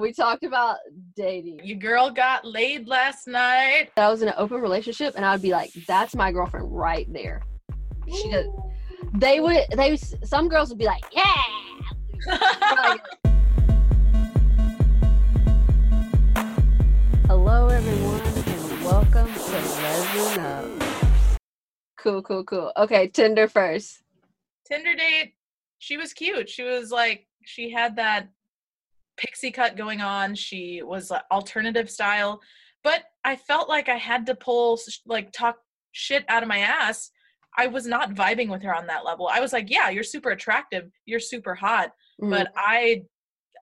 [0.00, 0.78] We talked about
[1.14, 1.60] dating.
[1.62, 3.90] Your girl got laid last night.
[3.98, 7.06] I was in an open relationship, and I would be like, "That's my girlfriend right
[7.12, 7.42] there."
[8.08, 8.46] She does.
[9.12, 9.66] They would.
[9.76, 11.42] They some girls would be like, "Yeah."
[17.26, 20.64] Hello, everyone, and welcome to LeZ'N Up.
[21.98, 22.72] Cool, cool, cool.
[22.78, 24.00] Okay, Tinder first.
[24.64, 25.34] Tinder date.
[25.78, 26.48] She was cute.
[26.48, 28.28] She was like, she had that
[29.20, 30.34] pixie cut going on.
[30.34, 32.40] She was like, alternative style,
[32.82, 35.56] but I felt like I had to pull like talk
[35.92, 37.10] shit out of my ass.
[37.58, 39.28] I was not vibing with her on that level.
[39.30, 40.84] I was like, yeah, you're super attractive.
[41.06, 41.90] You're super hot,
[42.22, 42.30] Mm.
[42.30, 43.02] but I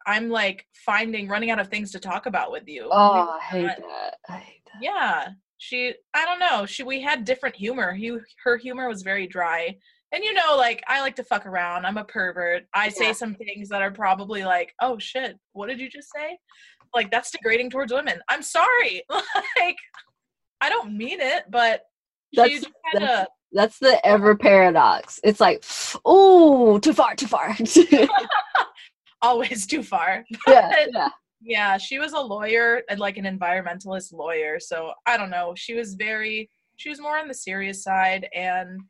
[0.06, 2.88] I'm like finding running out of things to talk about with you.
[2.90, 4.14] oh, I hate that.
[4.28, 4.82] I hate that.
[4.82, 5.28] yeah
[5.60, 9.76] she i don't know she we had different humor Hu her humor was very dry
[10.12, 11.84] and you know like i like to fuck around.
[11.86, 12.64] I'm a pervert.
[12.74, 13.12] I say Yeah.
[13.12, 15.38] some things that are probably like oh shit.
[15.52, 16.38] What did you just say?
[16.94, 18.20] Like that's degrading towards women.
[18.28, 19.02] I'm sorry.
[19.58, 19.76] Like
[20.60, 21.82] i don't mean it but
[22.34, 25.18] That's- that's- That's the ever paradox.
[25.24, 25.64] It's like,
[26.04, 27.56] oh, too far, too far.
[29.22, 30.24] always too far.
[30.46, 31.08] Yeah.
[31.40, 34.58] yeah she was a lawyer and like an environmentalist lawyer.
[34.60, 35.54] So i don't know.
[35.56, 38.80] She was very she was more on the serious side and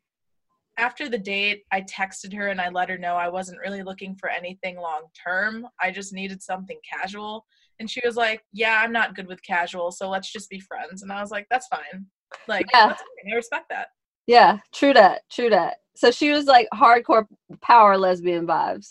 [0.79, 4.15] after the date i texted her and i let her know i wasn't really looking
[4.17, 7.45] for anything long term i just needed something casual
[7.81, 11.03] and she was like yeah i'm not good with casual so let's just be friends
[11.03, 12.07] and i was like that's fine
[12.47, 12.89] like Yeah.
[12.89, 13.33] that's fine.
[13.33, 13.89] i respect that
[14.27, 15.79] Yeah, true that, true that.
[15.97, 17.27] So she was like hardcore
[17.63, 18.89] power lesbian vibes.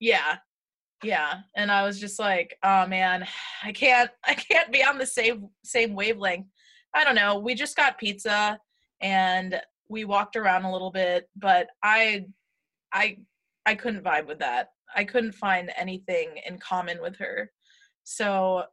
[0.00, 0.36] yeah
[1.02, 3.26] yeah and i was just like oh man
[3.62, 6.46] i can't i can't be on the same same wavelength
[6.94, 8.58] i don't know we just got pizza
[9.02, 12.24] and we walked around a little bit but i
[12.92, 13.16] i
[13.66, 17.50] i couldn't vibe with that i couldn't find anything in common with her
[18.04, 18.64] so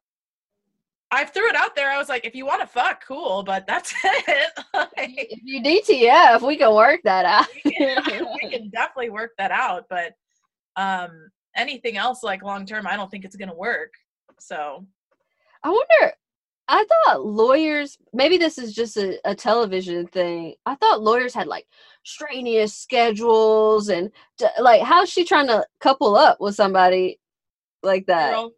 [1.12, 3.66] i threw it out there i was like if you want to fuck cool but
[3.68, 7.46] that's it Like, If you DTF, we can work that out.
[7.66, 10.14] we can definitely work that out but
[10.76, 13.92] um anything else like long term i don't think it's gonna work
[14.40, 14.86] so
[15.64, 16.14] I wonder.
[16.68, 17.98] I thought lawyers.
[18.14, 20.56] Maybe this is just a, a television thing.
[20.66, 21.68] I thought lawyers had like
[22.04, 24.12] strenuous schedules and
[24.60, 27.20] like how's she trying to couple up with somebody
[27.82, 28.32] like that?
[28.32, 28.52] girl,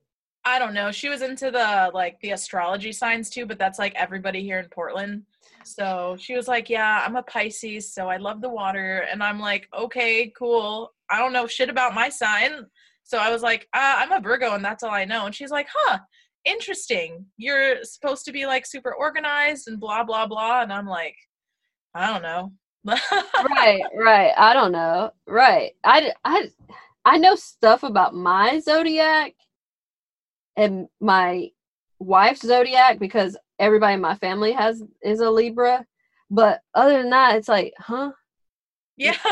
[0.45, 3.93] i don't know she was into the like the astrology signs too but that's like
[3.95, 5.21] everybody here in portland
[5.63, 9.39] so she was like yeah i'm a pisces so i love the water and i'm
[9.39, 12.65] like okay cool i don't know shit about my sign
[13.03, 15.51] so i was like uh, i'm a virgo and that's all i know and she's
[15.51, 15.99] like huh
[16.45, 21.15] interesting you're supposed to be like super organized and blah blah blah and i'm like
[21.93, 22.51] i don't know
[23.49, 24.31] right, right.
[24.37, 25.09] I don't know.
[25.25, 25.71] Right.
[25.83, 26.51] I, I,
[27.03, 29.33] I know stuff about my zodiac
[30.55, 31.49] and my
[31.97, 35.83] wife's zodiac because everybody in my family has is a Libra.
[36.29, 38.11] But other than that, it's like, huh?
[38.97, 39.17] yeah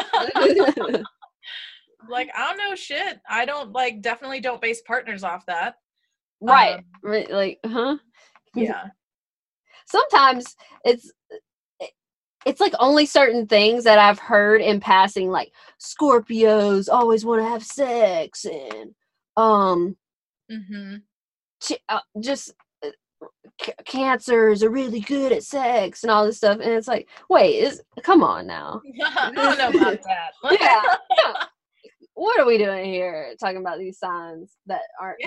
[2.10, 5.76] like i don't know shit i don't like definitely don't base partners off that
[6.52, 6.76] right.
[6.76, 7.32] Um, right.
[7.32, 7.98] Like, huh?
[8.56, 8.88] yeah
[9.86, 10.56] Sometimes
[10.86, 11.12] it's
[12.46, 17.48] it's like only certain things that I've heard in passing, like Scorpios always want to
[17.48, 18.94] have sex and
[19.38, 19.96] um
[20.52, 20.98] mm-hmm.
[21.62, 22.54] ch- uh, just
[22.86, 22.90] uh,
[23.62, 27.56] c- cancers are really good at sex and all this stuff and it's like wait
[27.56, 30.60] is come on now I don't know about that.
[30.60, 31.34] Yeah.
[32.16, 35.20] what are we doing here talking about these signs that aren't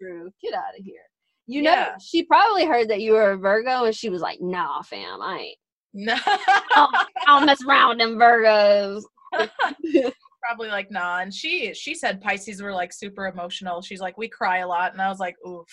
[0.00, 1.02] true get out of here
[1.46, 1.94] you know Yeah.
[2.00, 5.38] she probably heard that you were a virgo and she was like nah fam i
[5.38, 5.58] ain't
[5.94, 6.16] no.
[6.24, 9.02] I don't mess around with them virgos
[10.42, 11.18] Probably like nah.
[11.20, 13.80] And she she said Pisces were like super emotional.
[13.82, 15.68] She's like we cry a lot, and I was like, oof.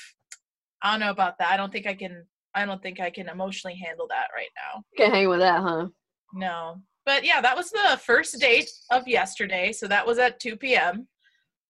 [0.83, 1.49] I don't know about that.
[1.51, 2.25] I don't think I can.
[2.53, 4.83] I don't think I can emotionally handle that right now.
[4.97, 5.87] can't hang with that huh
[6.33, 6.81] No.
[7.09, 9.71] But yeah, that was the first date of yesterday.
[9.71, 11.07] So that was at 2 p.m.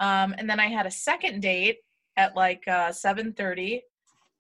[0.02, 1.78] Um, and then I had a second date
[2.18, 3.80] at like uh, 7:30.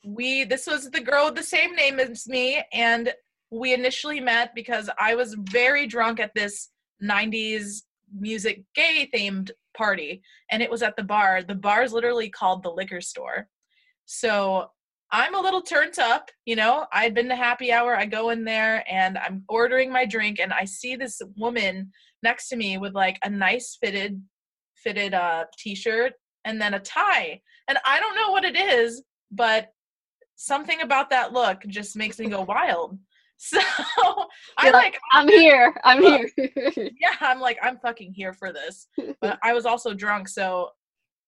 [0.06, 3.13] We this was the girl with the same name as me, and
[3.50, 6.68] we initially met because I was very drunk at this
[7.02, 10.22] 90s music gay themed party,
[10.52, 11.44] and it was at the bar.
[11.44, 13.48] The bar is literally called the liquor store.
[14.06, 14.69] So
[15.12, 16.86] I'm a little turned up, you know.
[16.94, 17.96] I'd been to happy hour.
[17.96, 21.92] I go in there and I'm ordering my drink, and I see this woman
[22.22, 24.22] next to me with like a nice fitted,
[24.76, 26.14] fitted uh t-shirt
[26.46, 27.42] and then a tie.
[27.68, 29.70] And I don't know what it is, but
[30.36, 32.98] something about that look just makes me go wild.
[33.42, 33.58] So
[34.58, 35.74] I You're like, I'm here.
[35.86, 36.30] I'm here.
[36.76, 38.88] yeah, I'm like, I'm fucking here for this.
[39.22, 40.72] But I was also drunk, so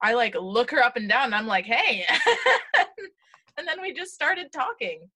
[0.03, 2.05] I like look her up and down and I'm like, hey.
[3.57, 5.09] And then we just started talking.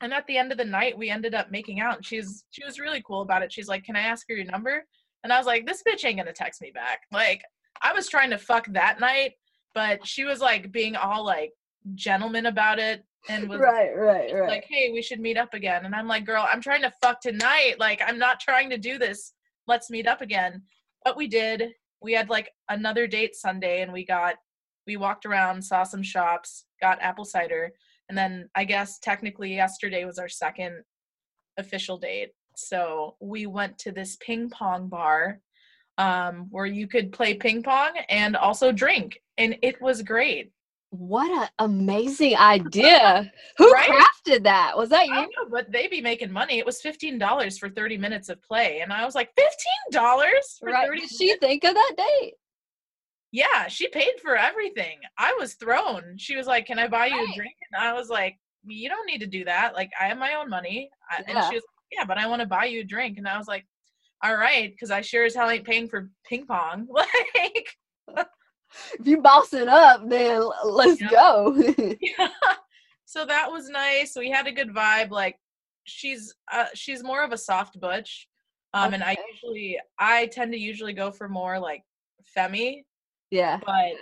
[0.00, 1.96] And at the end of the night, we ended up making out.
[1.96, 3.52] And she's she was really cool about it.
[3.52, 4.84] She's like, Can I ask her your number?
[5.22, 7.00] And I was like, This bitch ain't gonna text me back.
[7.12, 7.42] Like,
[7.82, 9.32] I was trying to fuck that night,
[9.74, 11.52] but she was like being all like
[11.94, 14.48] gentleman about it and was right, right, right.
[14.48, 15.84] like, Hey, we should meet up again.
[15.84, 17.74] And I'm like, Girl, I'm trying to fuck tonight.
[17.78, 19.34] Like, I'm not trying to do this.
[19.66, 20.62] Let's meet up again.
[21.04, 21.72] But we did.
[22.02, 24.36] We had like another date Sunday and we got
[24.86, 27.72] we walked around, saw some shops, got apple cider,
[28.08, 30.82] and then I guess technically yesterday was our second
[31.58, 32.30] official date.
[32.56, 35.40] So we went to this ping pong bar
[35.98, 40.52] um, where you could play ping pong and also drink, and it was great.
[40.90, 43.30] what an amazing idea!
[43.58, 43.88] Who Right?
[43.88, 44.76] crafted that?
[44.76, 45.14] Was that you?
[45.14, 46.58] don't know, but they be making money.
[46.58, 50.56] It was fifteen dollars for thirty minutes of play, and I was like, fifteen dollars
[50.58, 50.86] for Right?
[50.88, 51.02] thirty.
[51.02, 52.34] Did she think of that date?
[53.32, 54.98] Yeah, she paid for everything.
[55.18, 56.16] I was thrown.
[56.18, 57.28] She was like, "Can I buy you Right.
[57.30, 59.74] a drink?" And I was like, "You don't need to do that.
[59.74, 61.48] Like, I have my own money." I, And Yeah.
[61.48, 63.46] she was, like, "Yeah, but I want to buy you a drink." And I was
[63.46, 63.66] like,
[64.22, 66.88] "All right," because I sure as hell ain't paying for ping pong.
[66.94, 67.76] Like,
[68.98, 71.10] If you boss it up, then let's Yeah.
[71.10, 71.54] go.
[73.04, 74.14] so that was nice.
[74.16, 75.10] We had a good vibe.
[75.10, 75.38] Like,
[75.84, 78.28] she's uh, she's more of a soft butch,
[78.74, 81.84] um, and I usually I tend to usually go for more like
[82.24, 82.84] femmy
[83.30, 83.58] yeah.
[83.64, 83.92] but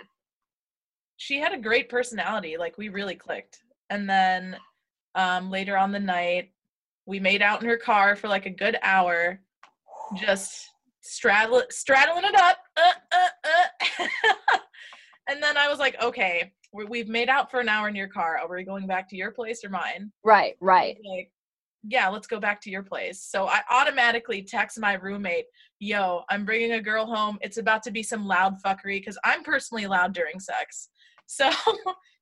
[1.17, 3.59] she had a great personality like we really clicked
[3.89, 4.55] and then
[5.15, 6.51] um later on the night
[7.05, 9.39] we made out in her car for like a good hour
[10.15, 10.69] just
[11.01, 14.57] straddle straddling it up uh, uh, uh.
[15.29, 18.07] and then i was like okay we we've made out for an hour in your
[18.07, 20.97] car are we going back to your place or mine Right, right.
[21.05, 21.31] like
[21.87, 23.21] yeah let's go back to your place.
[23.21, 25.45] So i automatically text my roommate
[25.79, 27.37] yo i'm bringing a girl home.
[27.41, 30.89] It's about to be some loud fuckery because i'm personally loud during sex.
[31.31, 31.51] So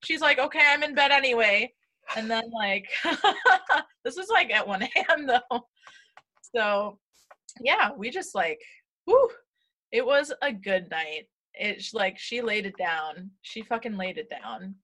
[0.04, 1.71] she's like okay i'm in bed anyway.
[2.15, 2.86] And then like
[4.04, 5.62] this was like at 1 a.m though.
[6.56, 7.00] So
[7.62, 8.59] yeah we just like
[9.06, 9.30] whew,
[9.92, 11.30] it was a good night.
[11.54, 13.31] It's like she laid it down.
[13.42, 14.75] She fucking laid it down.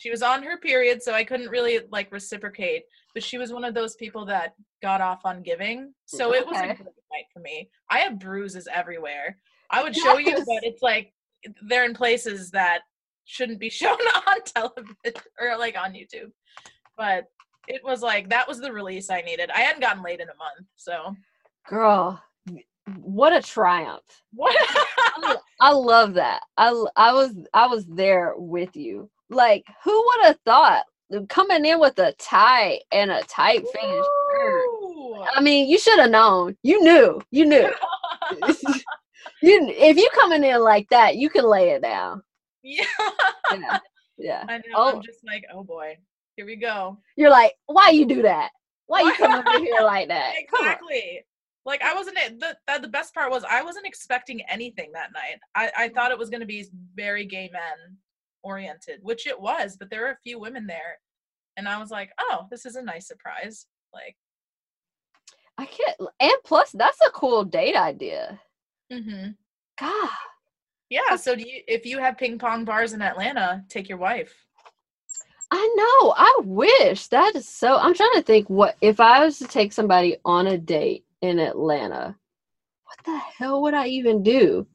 [0.00, 2.84] She was on her period so i couldn't really like reciprocate
[3.14, 6.56] but she was one of those people that got off on giving so it was
[6.56, 7.68] a great night for me.
[7.90, 9.36] I have bruises everywhere.
[9.70, 11.12] I would show you but it's like
[11.62, 12.80] they're in places that
[13.24, 16.32] shouldn't be shown on television or like on youtube.
[16.96, 17.24] But
[17.68, 19.50] it was like that was the release i needed.
[19.50, 21.14] I hadn't gotten laid in a month so.
[21.68, 22.20] Girl,
[23.02, 24.02] what a triumph.
[24.34, 24.54] what?
[24.58, 26.40] I, I love that.
[26.56, 29.10] I I was I was there with you.
[29.28, 30.84] Like, who would have thought
[31.28, 33.62] coming in with a tie and a tight?
[33.84, 35.24] Ooh.
[35.34, 36.56] I mean, you should have known.
[36.62, 37.20] You knew.
[37.30, 37.70] You knew.
[39.42, 42.22] you if you coming in like that, you can lay it down.
[42.62, 42.84] yeah
[43.52, 43.78] Yeah.
[44.18, 44.44] Yeah.
[44.50, 44.92] i know Oh.
[44.96, 45.96] i'm just like oh boy
[46.36, 48.50] here we go You're like, why you do that?
[48.86, 50.34] Why you come over here like that?
[50.36, 51.22] Exactly
[51.66, 55.38] like i wasn't the, the the best part was i wasn't expecting anything that night
[55.54, 57.96] i i thought it was going to be very gay men
[58.42, 60.98] oriented which it was but there were a few women there
[61.56, 64.16] and i was like oh this is a nice surprise like
[65.58, 65.96] I can't.
[66.20, 68.40] And plus, that's a cool date idea.
[68.90, 69.32] Mm-hmm.
[69.78, 70.08] God.
[70.88, 74.34] yeah so do you if you have ping pong bars in atlanta take your wife
[75.52, 76.14] I know.
[76.16, 77.76] I wish that is so.
[77.76, 81.40] I'm trying to think what if I was to take somebody on a date in
[81.40, 82.16] Atlanta,
[82.84, 84.66] what the hell would I even do?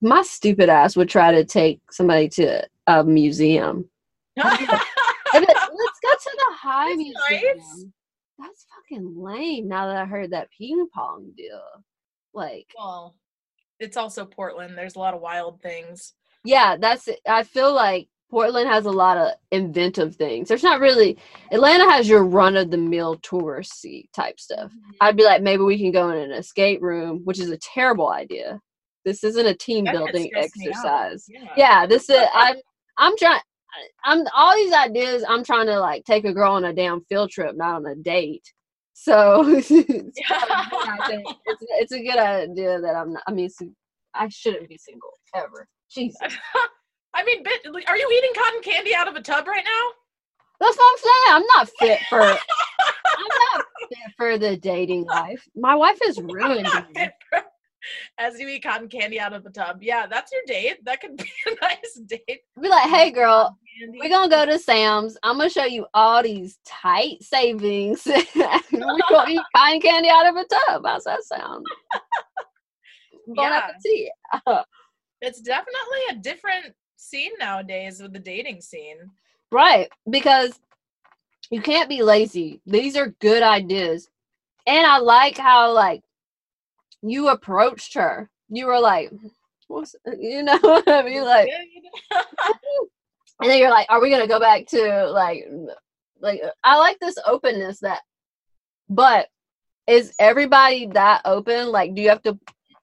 [0.00, 3.88] My stupid ass would try to take somebody to a museum.
[4.36, 7.56] Let's go to the High That's Museum.
[7.58, 7.84] nice.
[8.38, 9.68] That's fucking lame.
[9.68, 11.60] Now that I heard that ping pong deal,
[12.34, 13.14] like, well
[13.78, 16.12] it's also portland there's a lot of wild things
[16.44, 17.08] yeah, that's.
[17.08, 17.20] it.
[17.28, 20.48] I feel like Portland has a lot of inventive things.
[20.48, 21.16] There's not really.
[21.52, 24.70] Atlanta has your run of the mill touristy type stuff.
[24.72, 24.90] Mm-hmm.
[25.00, 28.08] I'd be like, maybe we can go in an escape room, which is a terrible
[28.08, 28.60] idea.
[29.04, 30.70] This isn't a team That building stress me out.
[30.70, 31.26] exercise.
[31.28, 32.26] yeah Yeah, this is.
[32.34, 32.56] I'm.
[32.98, 33.40] I'm trying.
[34.04, 35.24] I'm all these ideas.
[35.28, 37.94] I'm trying to like take a girl on a damn field trip, not on a
[37.94, 38.44] date.
[38.92, 40.10] So it's, probably
[40.70, 41.26] good, I think.
[41.46, 43.14] it's, it's a good idea that I'm.
[43.14, 43.48] Not, I mean,
[44.14, 45.66] I shouldn't be single ever.
[45.90, 46.20] Jesus,
[47.14, 47.42] I mean,
[47.86, 49.92] are you eating cotton candy out of a tub right now?
[50.62, 51.36] that's what I'm saying.
[51.36, 52.22] I'm not fit for.
[52.22, 55.46] I'm not fit for the dating life.
[55.56, 56.68] My wife is ruined.
[58.18, 58.32] Not me.
[58.32, 59.82] fit for- As you eat cotton candy out of the tub.
[59.82, 60.84] Yeah, that's your date.
[60.84, 62.40] That could be a nice date.
[62.60, 63.56] Be like, hey, girl,
[63.98, 65.16] We're gonna go to Sam's.
[65.22, 68.02] I'm gonna show you all these tight savings.
[68.34, 70.82] We're gonna eat cotton candy out of a tub.
[70.86, 71.66] How's that sound?
[73.28, 73.68] Bon Yeah.
[73.68, 74.64] appetit.
[75.20, 78.96] It's definitely a different scene nowadays with the dating scene.
[79.52, 79.88] Right.
[80.10, 80.58] Because
[81.50, 82.60] you can't be lazy.
[82.66, 84.08] These are good ideas.
[84.66, 86.02] And I like how like
[87.02, 88.30] you approached her.
[88.48, 89.10] You were like,
[89.68, 91.24] what's you know what I mean?
[91.24, 91.48] Like
[93.40, 95.44] and then you're like, are we gonna go back to like
[96.20, 98.00] like I like this openness that
[98.88, 99.28] but
[99.86, 101.68] is everybody that open?
[101.68, 102.38] Like do you have to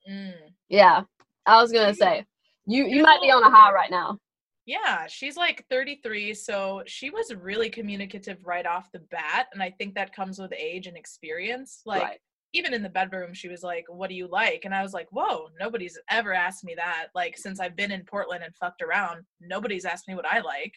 [0.09, 0.33] Mm.
[0.69, 1.03] yeah.
[1.45, 2.25] I was gonna say
[2.65, 4.17] you you might be on a high right now.
[4.65, 9.71] Yeah, she's like 33, so she was really communicative right off the bat, and I
[9.71, 11.81] think that comes with age and experience.
[11.85, 12.19] Like Right.
[12.53, 15.07] Even in the bedroom, she was like, "What do you like?" And I was like,
[15.11, 17.07] "Whoa, nobody's ever asked me that.
[17.13, 20.73] Like since I've been in Portland and fucked around, nobody's asked me what I like."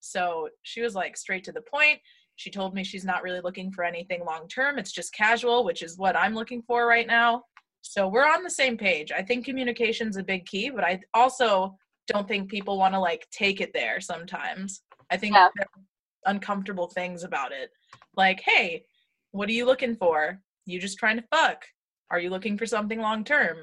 [0.00, 2.00] So she was like straight to the point.
[2.36, 4.78] She told me she's not really looking for anything long term.
[4.78, 7.42] It's just casual, which is what I'm looking for right now.
[7.80, 9.10] So we're on the same page.
[9.12, 13.26] I think communication's a big key, but I also don't think people want to like
[13.30, 14.82] take it there sometimes.
[15.10, 15.48] I think Yeah.
[15.56, 17.70] there are uncomfortable things about it.
[18.16, 18.84] Like, hey,
[19.30, 20.40] what are you looking for?
[20.66, 21.64] You just trying to fuck?
[22.10, 23.58] Are you looking for something long term?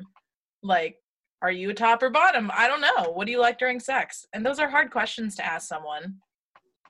[0.63, 0.97] Like,
[1.41, 2.49] are you a top or bottom?
[2.55, 3.11] I don't know.
[3.11, 4.25] What do you like during sex?
[4.33, 6.15] And those are hard questions to ask someone.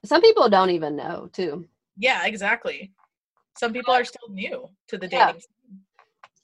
[0.06, 1.66] Some people don't even know too.
[1.98, 2.92] Yeah, exactly.
[3.58, 5.80] Some people are still new to the dating scene.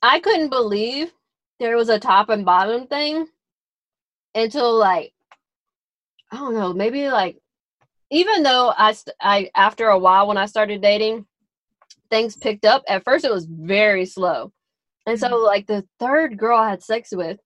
[0.02, 1.12] I couldn't believe
[1.60, 3.28] there was a top and bottom thing
[4.34, 5.14] until like
[6.32, 7.38] I don't know, maybe like
[8.12, 11.26] even though I st- I after a while when I started dating,
[12.12, 12.84] things picked up.
[12.88, 14.52] At first, it was very slow,
[15.08, 15.46] and so Mhm.
[15.46, 17.40] like the third girl I had sex with,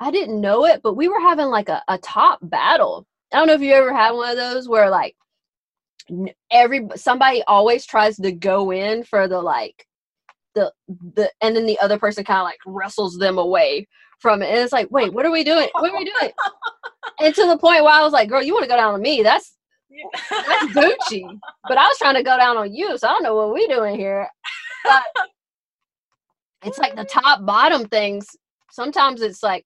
[0.00, 3.06] I didn't know it, but we were having like a, a top battle.
[3.32, 5.16] I don't know if you ever had one of those where like
[6.50, 9.86] every somebody always tries to go in for the like
[10.54, 10.72] the
[11.14, 13.86] the and then the other person kind of like wrestles them away
[14.18, 16.32] from it and it's like wait what are we doing what are we doing
[17.20, 19.00] and to the point where i was like girl you want to go down on
[19.00, 19.56] me that's
[20.30, 21.24] that's gucci
[21.68, 23.66] but i was trying to go down on you so i don't know what we
[23.68, 24.28] doing here
[24.84, 25.02] but
[26.64, 28.26] it's like the top bottom things
[28.70, 29.64] sometimes it's like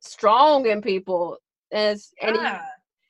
[0.00, 1.36] strong in people
[1.70, 2.62] and it's, and you- yeah.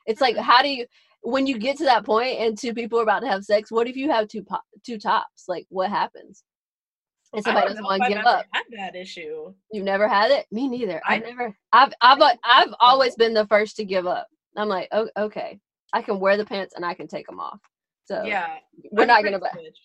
[0.07, 0.87] it's like how do you
[1.23, 3.87] when you get to that point and two people are about to have sex what
[3.87, 6.43] if you have two po- two tops like what happens
[7.33, 9.55] and somebody doesn't want to give up had that issue.
[9.73, 10.45] You've never had it?
[10.53, 11.01] Me neither.
[11.07, 11.57] I I- never.
[11.73, 14.27] I've I've I've always been the first to give up.
[14.55, 15.59] I'm like, oh, okay,
[15.93, 17.61] I can wear the pants and I can take them off.
[18.05, 18.57] So Yeah.
[18.91, 19.39] we're I'm not gonna.
[19.39, 19.79] Switch,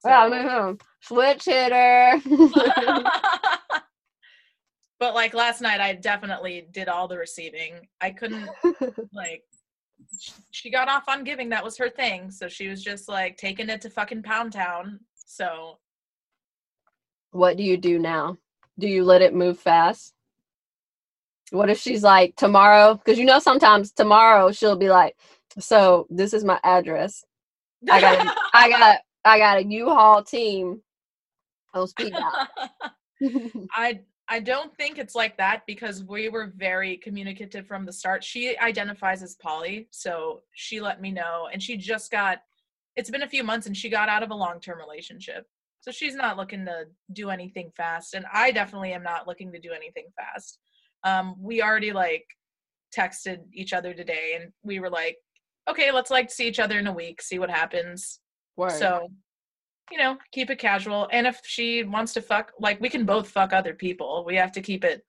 [0.00, 2.20] so- no, hmm, switch hitter.
[4.98, 7.88] but like last night I definitely did all the receiving.
[8.00, 8.48] I couldn't
[9.12, 9.42] like
[10.50, 12.30] she got off on giving that was her thing.
[12.30, 15.00] So she was just like taking it to fucking Pound Town.
[15.14, 15.78] So
[17.30, 18.36] what do you do now?
[18.78, 20.12] Do you let it move fast?
[21.50, 22.94] What if she's like tomorrow?
[22.94, 25.16] Because you know sometimes tomorrow she'll be like,
[25.58, 27.24] so this is my address.
[27.90, 30.82] I got I got I got a U-Haul team.
[31.74, 32.48] Oh, speed dial.
[33.74, 38.24] I I don't think it's like that because we were very communicative from the start.
[38.24, 42.38] She identifies as poly, so she let me know and she just got
[42.96, 45.46] it's been a few months and she got out of a long-term relationship.
[45.80, 49.58] So she's not looking to do anything fast and I definitely am not looking to
[49.58, 50.58] do anything fast.
[51.04, 52.26] Um we already like
[52.96, 55.16] texted each other today and we were like
[55.68, 58.20] okay, let's like see each other in a week, see what happens.
[58.56, 58.72] Word.
[58.72, 59.08] So,
[59.90, 61.08] you know, keep it casual.
[61.12, 64.24] And if she wants to fuck, like we can both fuck other people.
[64.26, 65.02] We have to keep it.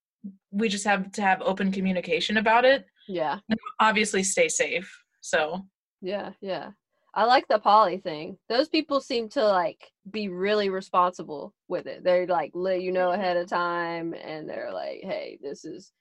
[0.52, 2.86] We just have to have open communication about it.
[3.08, 3.40] yeah.
[3.80, 4.90] Obviously, stay safe.
[5.22, 5.66] So,
[6.02, 6.72] Yeah, yeah.
[7.16, 8.38] I like the poly thing.
[8.50, 12.04] Those people seem to like be really responsible with it.
[12.04, 15.92] They're like let you know ahead of time and they're like, "Hey, this is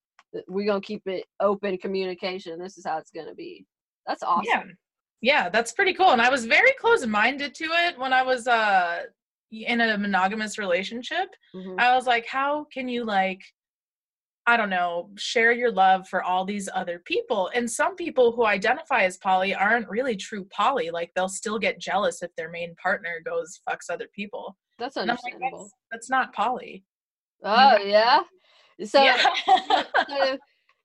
[0.49, 2.59] we're going to keep it open communication.
[2.59, 3.67] This is how it's going to be."
[4.07, 4.45] That's awesome.
[4.49, 4.63] yeah,
[5.21, 6.11] yeah, that's pretty cool.
[6.11, 9.03] And I was very close-minded to it when I was uh
[9.51, 11.29] in a monogamous relationship.
[11.55, 11.79] Mhm.
[11.79, 13.41] I was like, how can you like
[14.47, 17.49] I don't know, share your love for all these other people.
[17.55, 20.91] And some people who identify as poly aren't really true poly.
[20.91, 24.57] Like they'll still get jealous if their main partner goes fucks other people.
[24.81, 26.85] That's And I'm like, that's, that's not poly.
[27.45, 28.23] oh, yeah.
[28.85, 29.23] So, yeah.
[30.09, 30.39] so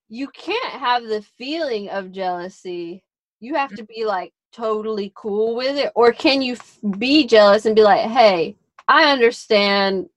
[0.08, 3.04] you can't have the feeling of jealousy.
[3.40, 7.66] You have to be like totally cool with it or can you f- be jealous
[7.66, 8.56] and be like, "Hey,
[8.88, 10.10] I understand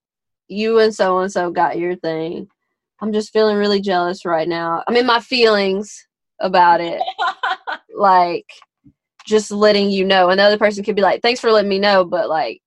[0.50, 2.48] you and so and so got your thing.
[3.00, 4.82] I'm just feeling really jealous right now.
[4.86, 6.06] I mean, my feelings
[6.40, 7.00] about it,
[7.94, 8.46] like
[9.26, 10.30] just letting you know.
[10.30, 12.60] another person could be like, "Thanks for letting me know, but like,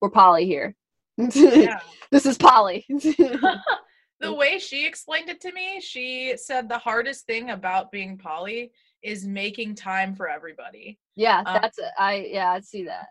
[0.00, 0.74] we're poly here.
[1.16, 1.80] yeah.
[2.10, 7.50] this is poly." the way she explained it to me, she said the hardest thing
[7.50, 8.72] about being poly
[9.02, 10.98] is making time for everybody.
[11.16, 11.90] Yeah, Um, that's it.
[11.98, 13.06] I yeah, I see that.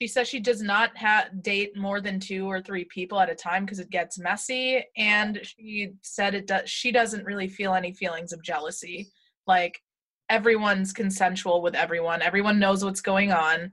[0.00, 3.34] She says she does not ha- date more than two or three people at a
[3.34, 4.84] time because it gets messy.
[4.96, 6.68] And she said it does.
[6.68, 9.08] She doesn't really feel any feelings of jealousy.
[9.46, 9.80] Like
[10.28, 12.22] everyone's consensual with everyone.
[12.22, 13.70] Everyone knows what's going on.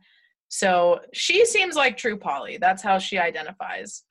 [0.49, 2.57] So she seems like true poly.
[2.57, 4.03] That's how she identifies.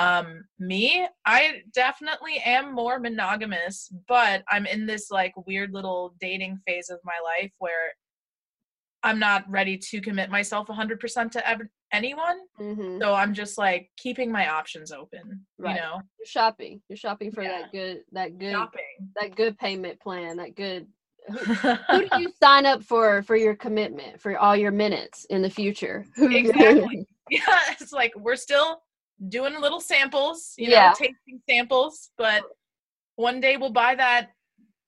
[0.00, 6.58] Um, me, I definitely am more monogamous, but I'm in this like weird little dating
[6.66, 7.92] phase of my life where
[9.02, 11.60] I'm not ready to commit myself 100% to ev-
[11.92, 12.38] anyone.
[12.58, 15.74] hmm So I'm just like keeping my options open, Right.
[15.76, 16.82] you know, You're shopping.
[16.88, 17.62] You're shopping for Yeah.
[17.62, 19.12] that good that good shopping.
[19.20, 20.36] that good payment plan.
[20.38, 20.86] That good.
[21.28, 25.50] Who do you sign up for for your commitment for all your minutes in the
[25.50, 26.04] future?
[26.16, 27.06] Who- Exactly.
[27.30, 28.82] yeah, it's like we're still
[29.28, 32.42] doing little samples, you know, tasting samples, but
[33.16, 34.30] one day we'll buy that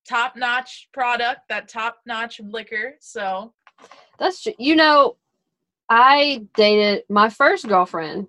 [0.08, 2.94] top notch product, that top notch liquor.
[3.00, 3.52] So
[4.18, 4.54] That's true.
[4.58, 5.16] You know,
[5.88, 8.28] I dated my first girlfriend.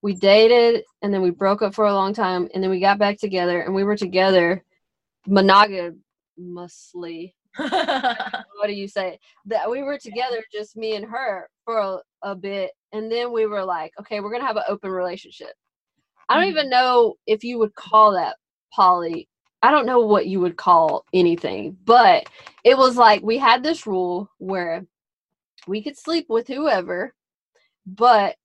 [0.00, 2.98] We dated and then we broke up for a long time and then we got
[2.98, 4.64] back together and we were together
[5.28, 7.34] monogamously.
[7.58, 9.18] What do you say?
[9.46, 13.46] That we were together, just me and her, for a, a bit, and then we
[13.46, 15.52] were like, okay, we're gonna have an open relationship.
[16.28, 16.70] I don't even mm-hmm.
[16.70, 18.36] know if you would call that
[18.72, 19.28] poly.
[19.62, 22.28] I don't know what you would call anything, but
[22.64, 24.86] it was like we had this rule where
[25.66, 27.14] we could sleep with whoever,
[27.86, 28.36] but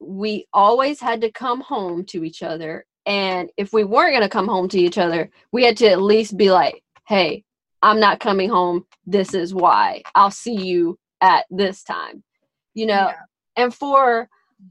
[0.00, 2.86] we always had to come home to each other.
[3.06, 6.02] And if we weren't going to come home to each other, we had to at
[6.02, 7.44] least be like, hey,
[7.82, 8.86] I'm not coming home.
[9.06, 10.02] This is why.
[10.14, 12.22] I'll see you at this time.
[12.74, 13.14] You know, Yeah.
[13.56, 14.28] And for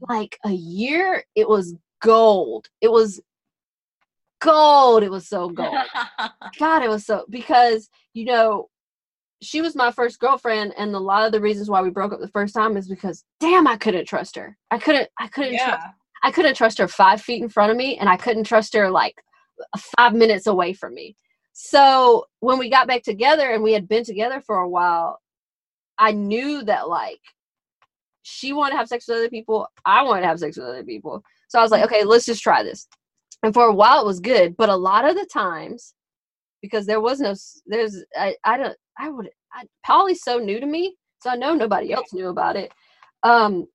[0.08, 2.68] like a year, it was gold.
[2.80, 3.20] It was
[4.40, 5.02] gold.
[5.02, 5.76] It was so gold.
[6.58, 8.68] God, it was so because you know
[9.42, 12.20] she was my first girlfriend, and a lot of the reasons why we broke up
[12.20, 14.56] the first time is because damn, I couldn't trust her.
[14.70, 15.08] I couldn't.
[15.18, 15.58] I couldn't.
[15.58, 15.90] Trust, yeah.
[16.22, 18.90] I couldn't trust her five feet in front of me, and I couldn't trust her
[18.90, 19.16] like
[19.96, 21.16] five minutes away from me.
[21.52, 25.20] So when we got back together and we had been together for a while,
[25.98, 27.20] I knew that like
[28.22, 29.68] she wanted to have sex with other people.
[29.84, 31.22] I wanted to have sex with other people.
[31.48, 32.86] So I was like, okay, let's just try this.
[33.42, 35.94] And for a while it was good, but a lot of the times,
[36.60, 37.34] because there was no,
[37.66, 41.54] there's, I, I don't, I would, I, poly's so new to me, so I know
[41.54, 42.72] nobody else knew about it.
[43.22, 43.66] Um,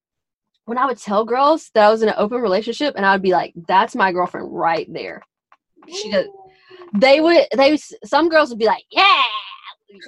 [0.67, 3.21] when I would tell girls that I was in an open relationship, and I would
[3.21, 5.21] be like, "That's my girlfriend right there."
[5.87, 6.27] She does.
[6.93, 7.47] They would.
[7.55, 9.23] They some girls would be like, "Yeah,"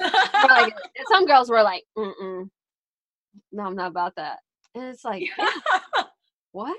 [0.49, 0.75] like,
[1.09, 2.49] some girls were like, "Mm-mm,
[3.51, 4.39] no, I'm not about that."
[4.75, 5.23] And it's like,
[6.51, 6.77] what?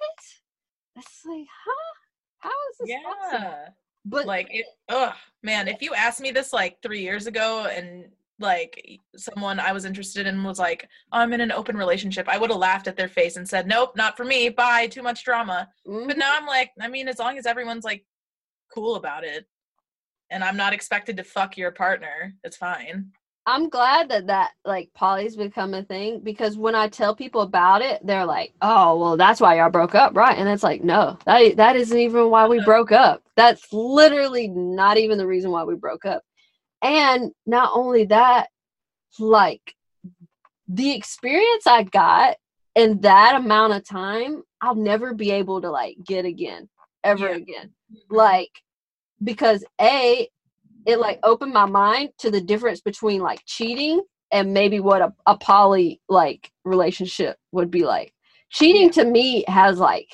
[0.96, 1.94] It's like, huh?
[2.38, 3.40] How is this possible?
[3.46, 3.68] yeah.
[4.04, 8.06] But like it ugh man if you asked me this like three years ago and
[8.38, 12.38] like someone i was interested in was like oh, i'm in an open relationship i
[12.38, 15.22] would have laughed at their face and said nope not for me bye too much
[15.22, 16.08] drama mhm.
[16.08, 18.02] but now i'm like i mean as long as everyone's like
[18.72, 19.44] cool about it
[20.30, 23.10] and i'm not expected to fuck your partner it's fine
[23.50, 27.82] I'm glad that that like poly's become a thing because when I tell people about
[27.82, 31.18] it, they're like, "Oh, well, that's why y'all broke up, right?" And it's like, no,
[31.26, 32.64] that that isn't even why we uh-huh.
[32.64, 33.22] broke up.
[33.36, 36.22] That's literally not even the reason why we broke up.
[36.80, 38.48] And not only that,
[39.18, 39.74] like
[40.68, 42.36] the experience I got
[42.76, 46.68] in that amount of time, I'll never be able to like get again,
[47.02, 47.36] ever Yeah.
[47.36, 47.70] again.
[47.92, 48.14] Mm-hmm.
[48.14, 48.52] Like
[49.22, 50.28] because a
[50.86, 54.00] it like opened my mind to the difference between like cheating
[54.32, 58.14] and maybe what a, a poly like relationship would be like.
[58.50, 59.02] Cheating Yeah.
[59.02, 60.08] to me has like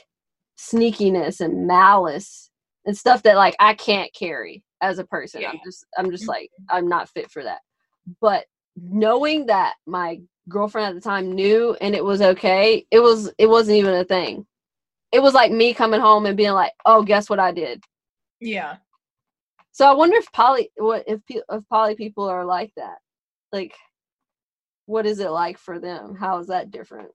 [0.59, 2.51] sneakiness and malice
[2.87, 5.43] and stuff that like i can't carry as a person.
[5.45, 6.29] I'm just i'm just Mhm.
[6.29, 7.61] like i'm not fit for that.
[8.21, 13.31] But knowing that my girlfriend at the time knew and it was okay it was
[13.39, 14.47] it wasn't even a thing.
[15.13, 17.83] It was like me coming home and being like oh guess what i did?
[18.41, 18.77] Yeah
[19.77, 22.97] so I wonder if poly what if if poly people are like that.
[23.53, 23.75] Like
[24.87, 26.15] what is it like for them?
[26.17, 27.11] How is that different?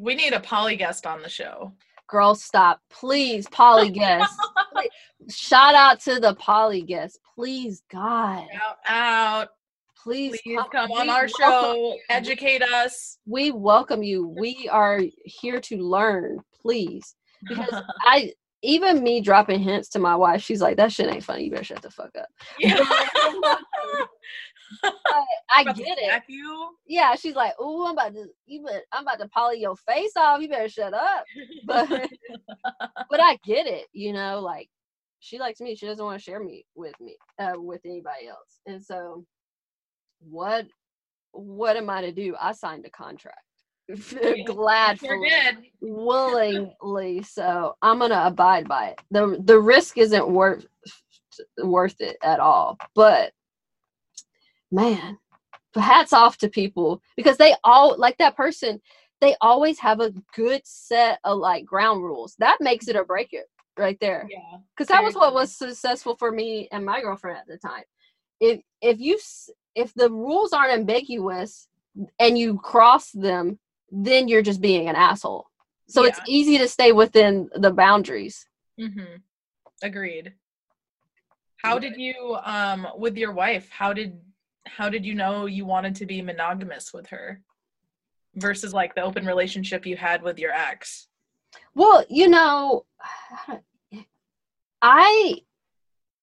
[0.00, 1.72] we need a poly guest on the show
[2.08, 2.80] Girls stop.
[2.90, 4.34] Please, poly guest.
[5.30, 8.48] Shout out to the poly guest, Please, God.
[8.52, 9.48] out out
[10.02, 11.98] Please, please come- come on our show you.
[12.10, 14.26] educate us We welcome you.
[14.26, 17.14] We are here to learn, please.
[17.48, 21.44] Because I even me dropping hints to my wife, she's like, that shit ain't funny.
[21.44, 22.28] You better shut the fuck up.
[22.58, 22.78] yeah.
[25.50, 26.22] I get it.
[26.28, 26.70] you.
[26.86, 30.12] yeah, she's like, "Oh, I'm about to, you bet, I'm about to poly your face
[30.16, 30.40] off.
[30.40, 31.24] You better shut up."
[31.66, 31.88] But,
[33.10, 34.40] but I get it, you know.
[34.40, 34.68] Like,
[35.20, 35.74] she likes me.
[35.76, 38.60] She doesn't want to share me with me uh, with anybody else.
[38.66, 39.24] And so,
[40.20, 40.66] what
[41.32, 42.34] what am I to do?
[42.40, 43.38] I signed a contract.
[43.90, 47.22] Gladfully, Sure willingly.
[47.22, 49.00] So I'm gonna abide by it.
[49.10, 50.66] the The risk isn't worth
[51.58, 52.78] worth it at all.
[52.94, 53.32] But
[54.70, 55.18] man,
[55.74, 58.80] hats off to people because they all like that person.
[59.20, 62.34] They always have a good set of like ground rules.
[62.38, 63.46] That makes it or break it
[63.78, 64.58] right there Yeah.
[64.76, 67.84] because that was what was successful for me and my girlfriend at the time
[68.38, 69.18] if if you
[69.74, 71.68] if the rules aren't ambiguous
[72.18, 73.58] and you cross them
[73.92, 75.46] then you're just being an asshole
[75.88, 78.46] so it's easy to stay within the boundaries
[78.80, 79.16] Mm-hmm.
[79.82, 80.32] Agreed.
[81.58, 84.18] How did you um with your wife, how did
[84.66, 87.40] how did you know you wanted to be monogamous with her
[88.36, 91.08] versus like the open relationship you had with your ex?
[91.74, 92.84] well you know
[94.82, 95.36] i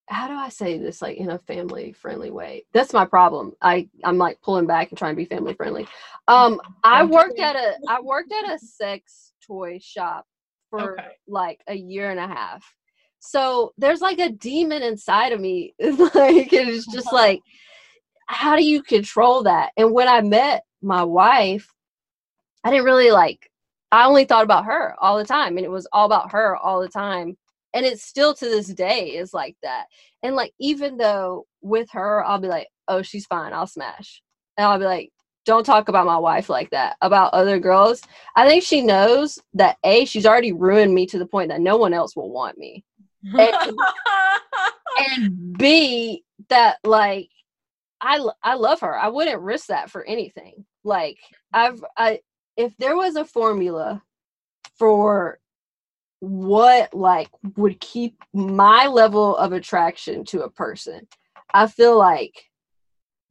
[0.10, 2.66] how do i say this like in a family friendly way?
[2.74, 3.54] That's my problem.
[3.62, 5.88] I i'm like pulling back and trying to be family friendly.
[6.28, 10.26] Um i worked at a i worked at a sex toy shop
[10.70, 11.08] for Okay.
[11.28, 12.64] like a year and a half.
[13.20, 17.42] So there's like a demon inside of me like it's just like
[18.28, 19.72] how do you control that?
[19.78, 21.74] And when i met my wife
[22.64, 23.50] i didn't really like
[23.92, 26.80] i only thought about her all the time and it was all about her all
[26.82, 27.38] the time
[27.74, 29.86] and it's still to this day is like that
[30.24, 34.22] and like even though with her i'll be like oh she's fine i'll smash
[34.58, 35.12] and i'll be like
[35.46, 38.02] don't talk about my wife like that about other girls
[38.36, 41.78] i think she knows that a she's already ruined me to the point that no
[41.78, 42.84] one else will want me
[43.34, 43.78] and
[45.58, 47.30] b that like
[48.02, 48.98] i i love her.
[48.98, 50.66] I wouldn't risk that for anything.
[50.84, 51.18] Like
[51.54, 52.20] I've I
[52.58, 54.02] if there was a formula
[54.78, 55.40] for
[56.20, 61.08] what like would keep my level of attraction to a person,
[61.54, 62.50] I feel like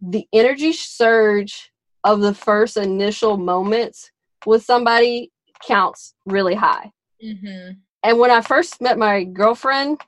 [0.01, 1.71] the energy surge
[2.05, 4.11] of the first initial moments
[4.47, 5.31] with somebody
[5.67, 6.93] counts really high.
[7.21, 7.71] hmm
[8.03, 10.01] And when I first met my girlfriend,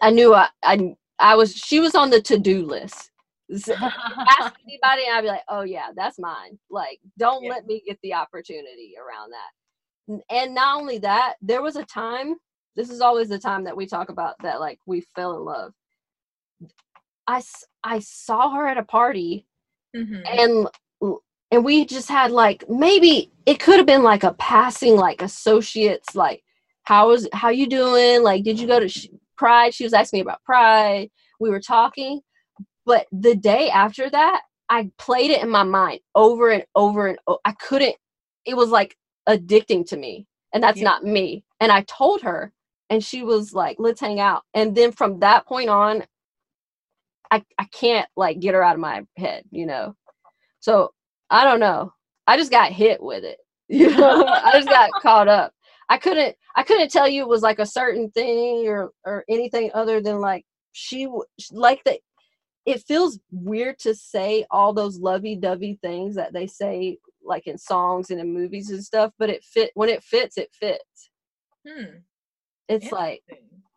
[0.00, 3.10] I knew I I, I was she was on the to-do list.
[3.52, 3.68] S-
[4.38, 6.58] ask anybody and I'd be like, oh yeah, that's mine.
[6.70, 7.50] Like, don't Yeah.
[7.50, 9.50] let me get the opportunity around that.
[10.30, 12.36] And not only that, there was a time,
[12.76, 15.72] this is always the time that we talk about that like we fell in love.
[17.28, 17.42] i
[17.84, 19.46] i saw her at a party
[19.94, 20.68] hmm and
[21.50, 26.14] and we just had like maybe it could have been like a passing like associates
[26.14, 26.42] like
[26.84, 28.22] how was how you doing?
[28.22, 29.74] Like did you go to sh- pride?
[29.74, 31.10] She was asking me about pride.
[31.40, 32.20] We were talking
[32.86, 37.18] but the day after that i played it in my mind over and over and
[37.28, 37.96] o- i couldn't
[38.46, 38.96] it was like
[39.28, 40.84] addicting to me and that's Yeah.
[40.84, 42.52] not me and i told her
[42.90, 46.04] and she was like let's hang out and then from that point on
[47.30, 49.92] i i can't like get her out of my head you know
[50.60, 50.90] so
[51.30, 51.92] I don't know.
[52.26, 53.38] I just got hit with it.
[53.70, 55.52] You know, I just got caught up.
[55.90, 59.70] I couldn't I couldn't tell you it was like a certain thing or or anything
[59.74, 61.06] other than like she
[61.52, 61.98] like that
[62.66, 68.10] it feels weird to say all those lovey-dovey things that they say like in songs
[68.10, 71.10] and in movies and stuff, but it fit when it fits, it fits.
[71.66, 71.98] Hmm.
[72.68, 73.22] It's like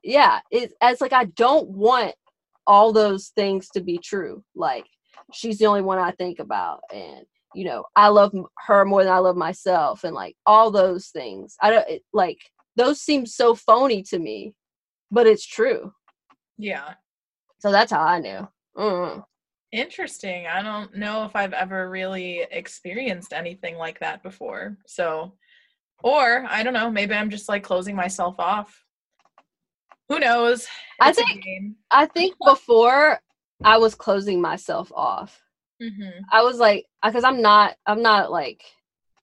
[0.03, 2.13] yeah it, it's like i don't want
[2.67, 4.85] all those things to be true like
[5.33, 8.33] she's the only one i think about and you know i love
[8.65, 12.39] her more than i love myself and like all those things i don't it, like
[12.75, 14.53] those seem so phony to me
[15.11, 15.91] but it's true
[16.57, 16.93] Yeah.
[17.59, 19.23] so that's how i knew mm.
[19.71, 20.47] Interesting.
[20.47, 24.77] I don't know if I've ever really experienced anything like that before.
[24.85, 25.33] So,
[26.03, 28.83] or I don't know, maybe I'm just like closing myself off.
[30.09, 30.67] Who knows?
[30.99, 33.19] I It's a think- i think before
[33.63, 35.41] i was closing myself off
[35.81, 36.11] Mhm.
[36.31, 38.61] I was like, because I'm not, I'm not like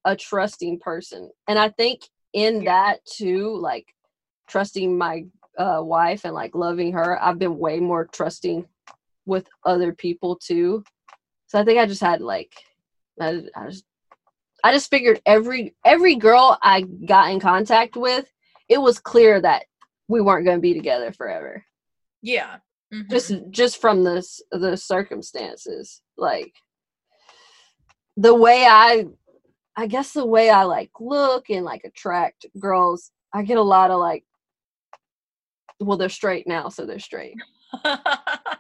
[0.05, 2.01] a trusting person, and I think
[2.33, 3.95] in that too, like
[4.49, 5.25] trusting my
[5.57, 8.67] uh, wife and like loving her, I've been way more trusting
[9.29, 10.83] with other people too.
[11.47, 12.53] So I think I just had like,
[13.21, 13.85] I, I just,
[14.65, 18.27] I just figured every every girl I got in contact with,
[18.69, 19.67] it was clear that
[20.09, 21.65] we weren't going to be together forever
[22.23, 22.57] Yeah.
[22.93, 23.11] Mhm.
[23.11, 26.55] just just from this the circumstances like
[28.17, 29.05] the way i
[29.77, 33.91] i guess the way i like look and like attract girls i get a lot
[33.91, 34.25] of like
[35.81, 37.37] well they're straight now so they're straight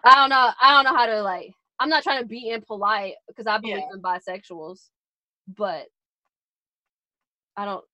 [0.05, 3.14] i don't know i don't know how to like i'm not trying to be impolite
[3.27, 3.94] because i believe Yeah.
[3.94, 4.88] in bisexuals
[5.57, 5.87] but
[7.57, 7.85] i don't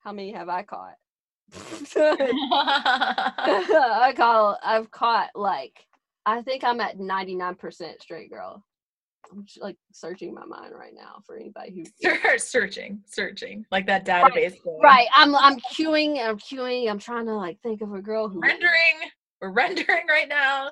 [0.00, 0.94] how many have i caught
[1.96, 3.12] I
[4.16, 5.74] call I've caught like
[6.24, 8.64] I think I'm at 99% straight girl.
[9.30, 14.04] I'm just, like searching my mind right now for anybody who searching, searching, like that
[14.04, 14.60] database.
[14.62, 14.80] going.
[14.82, 15.06] Right.
[15.14, 19.10] I'm I'm queuing, I'm queuing, I'm trying to like think of a girl who Rendering.
[19.40, 20.70] We're rendering right now.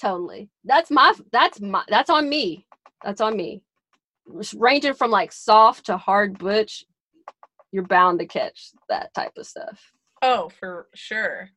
[0.00, 0.50] Totally.
[0.64, 2.66] That's my that's my that's on me.
[3.02, 3.62] That's on me.
[4.56, 6.84] Ranging from like soft to hard butch,
[7.72, 9.92] you're bound to catch that type of stuff.
[10.22, 11.50] Oh, for sure.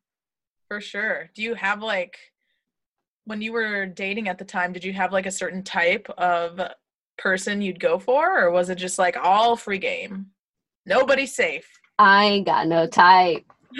[0.68, 1.30] For sure.
[1.34, 2.18] Do you have like
[3.24, 6.60] when you were dating at the time, did you have like a certain type of
[7.18, 10.26] person you'd go for or was it just like all free game?
[10.86, 11.68] Nobody's safe.
[11.98, 13.44] I ain't got no type.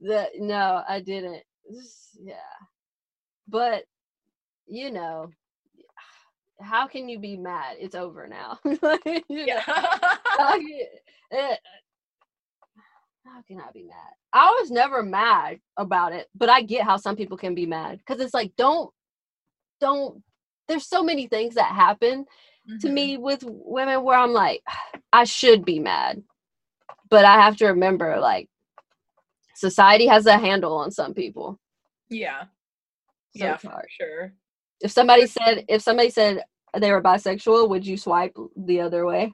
[0.00, 1.42] that no, I didn't.
[2.20, 2.34] Yeah,
[3.48, 3.84] but
[4.66, 5.30] you know,
[6.60, 7.76] how can you be mad?
[7.80, 8.58] It's over now.
[8.82, 9.62] Like, yeah.
[10.38, 10.80] how can,
[11.32, 11.56] eh,
[13.24, 14.14] how can I be mad?
[14.32, 17.98] I was never mad about it, but I get how some people can be mad
[17.98, 18.90] because it's like don't,
[19.80, 20.22] don't.
[20.68, 22.26] There's so many things that happen
[22.80, 22.94] to Mhm.
[22.94, 24.62] me with women where I'm like,
[25.12, 26.22] I should be mad,
[27.10, 28.48] but I have to remember like
[29.60, 31.60] society has a handle on some people.
[32.08, 32.44] Yeah.
[33.36, 34.32] So yeah, it's for sure.
[34.80, 36.42] If somebody said if somebody said
[36.76, 39.32] they were bisexual, would you swipe the other way?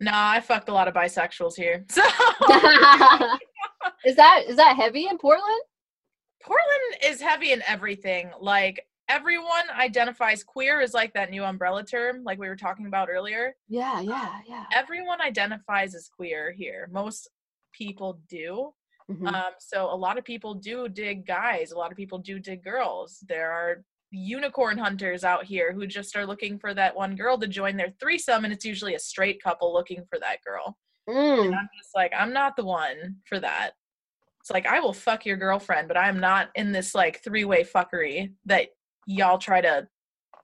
[0.00, 1.84] Nah, I fucked a lot of bisexuals here.
[1.90, 2.02] So
[4.04, 5.62] is that is that heavy in Portland?
[6.42, 8.30] Portland is heavy in everything.
[8.40, 13.08] Like everyone identifies queer is like that new umbrella term, like we were talking about
[13.10, 13.54] earlier.
[13.68, 14.64] Yeah, yeah, yeah.
[14.74, 16.88] Everyone identifies as queer here.
[16.90, 17.28] Most
[17.72, 18.72] people do.
[19.10, 19.26] Mhm.
[19.32, 21.72] Um, so a lot of people do dig guys.
[21.72, 23.24] A lot of people do dig girls.
[23.28, 27.46] There are unicorn hunters out here who just are looking for that one girl to
[27.46, 30.78] join their threesome, and it's usually a straight couple looking for that girl.
[31.08, 31.46] Mm.
[31.46, 33.72] And I'm just like, I'm not the one for that.
[34.40, 37.64] It's like I will fuck your girlfriend, but I'm not in this like three way
[37.64, 38.68] fuckery that
[39.06, 39.88] y'all try to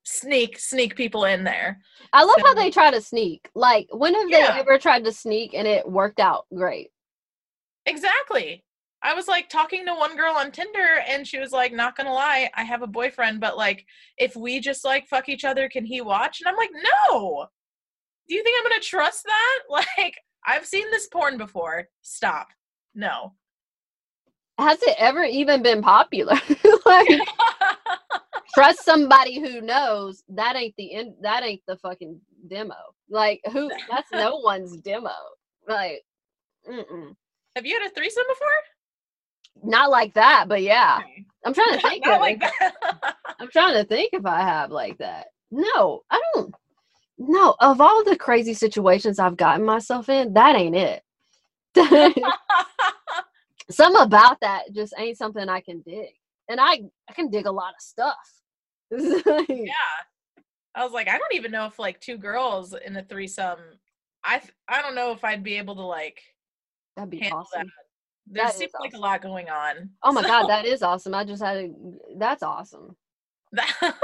[0.06, 1.80] sneak sneak people in there.
[2.12, 3.48] I love how they try to sneak.
[3.54, 4.52] Like, when have Yeah.
[4.52, 6.90] they ever tried to sneak and it worked out great?
[7.86, 8.64] Exactly.
[9.02, 12.12] I was like talking to one girl on Tinder and she was like, not gonna
[12.12, 13.84] lie, I have a boyfriend, but like
[14.16, 16.40] if we just like fuck each other, can he watch?
[16.40, 17.46] And I'm like, no.
[18.26, 19.60] Do you think I'm gonna trust that?
[19.98, 20.14] Like,
[20.46, 21.88] I've seen this porn before.
[22.02, 22.48] Stop.
[22.94, 23.34] No.
[24.58, 26.36] Has it ever even been popular?
[26.86, 27.08] like,
[28.54, 31.14] trust somebody who knows that ain't the end.
[31.20, 32.74] That ain't the fucking demo.
[33.10, 33.70] Like, who?
[33.90, 35.10] That's no one's demo.
[35.68, 36.02] Like,
[36.68, 37.14] mm-mm.
[37.56, 38.48] Have you had a threesome before?
[39.62, 40.46] not like that.
[40.48, 41.24] But yeah, Okay.
[41.46, 42.04] I'm trying to think.
[42.06, 42.52] Not like it.
[42.60, 43.14] that.
[43.40, 45.26] I'm trying to think if I have like that.
[45.50, 46.54] No, I don't.
[47.18, 51.02] No, of all the crazy situations I've gotten myself in, that ain't it.
[53.70, 56.10] Some about that just ain't something I can dig,
[56.48, 58.16] and I I can dig a lot of stuff.
[59.48, 59.72] yeah.
[60.74, 63.58] I was like, I don't even know if like two girls in a threesome.
[64.24, 66.20] I I don't know if I'd be able to like
[66.96, 67.66] That'd be awesome.
[67.66, 67.66] that.
[68.26, 69.90] There That seems like a lot going on.
[70.02, 71.14] Oh my god, that is awesome.
[71.14, 71.70] I just had a.
[72.16, 72.96] That's awesome.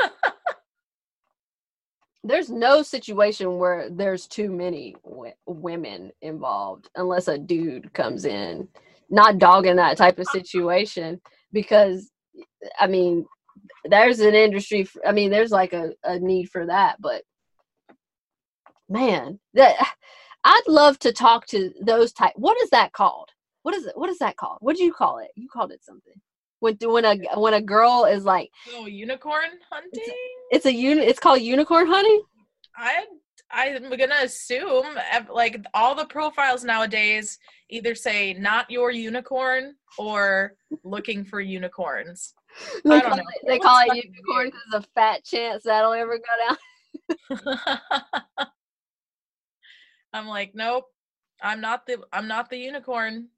[2.23, 8.69] There's no situation where there's too many w- women involved unless a dude comes in.
[9.09, 11.19] Not dogging that type of situation
[11.51, 12.11] because,
[12.79, 13.25] I mean,
[13.87, 14.85] there's an industry.
[14.85, 17.23] For, I mean, there's like a, a need for that, but
[18.91, 19.77] man, that
[20.45, 22.33] I'd love to talk to those type.
[22.37, 23.29] What is that called?
[23.63, 23.97] What is it?
[23.97, 24.59] What is that called?
[24.61, 25.31] What do you call it?
[25.35, 26.15] You called it something.
[26.61, 30.15] When when a when a girl is like oh, unicorn hunting.
[30.51, 32.23] it's a uni it's called unicorn hunting.
[32.77, 33.05] I
[33.51, 34.87] I'm gonna assume
[35.31, 42.35] like all the profiles nowadays either say not your unicorn or looking for unicorns.
[42.85, 43.25] They I call don't know.
[43.35, 46.57] it, they call it fucking unicorn because a fat chance that'll ever go
[47.39, 47.59] down.
[50.13, 50.87] I'm like, nope.
[51.43, 53.29] I'm not the I'm not the unicorn.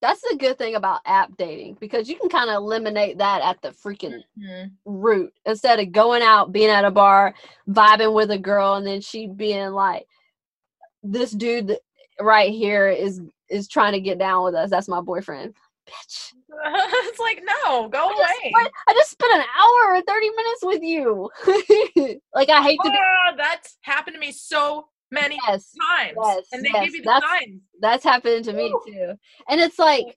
[0.00, 3.60] That's the good thing about app dating because you can kind of eliminate that at
[3.62, 4.72] the freaking Mhm.
[4.84, 7.34] root instead of going out, being at a bar,
[7.68, 10.06] vibing with a girl, and then she being like,
[11.02, 11.78] "This dude
[12.20, 14.70] right here is is trying to get down with us.
[14.70, 15.54] That's my boyfriend."
[15.86, 18.50] Bitch, it's like, no, go I away.
[18.50, 21.30] spent, I just spent an hour and thirty minutes with you.
[22.34, 22.96] like I hate to be.
[22.98, 26.16] Ah, that's happened to me so many Yes, times.
[26.22, 27.60] yes, and they yes, give you the that's- signs.
[27.80, 29.14] that's happened to me too
[29.48, 30.16] and it's like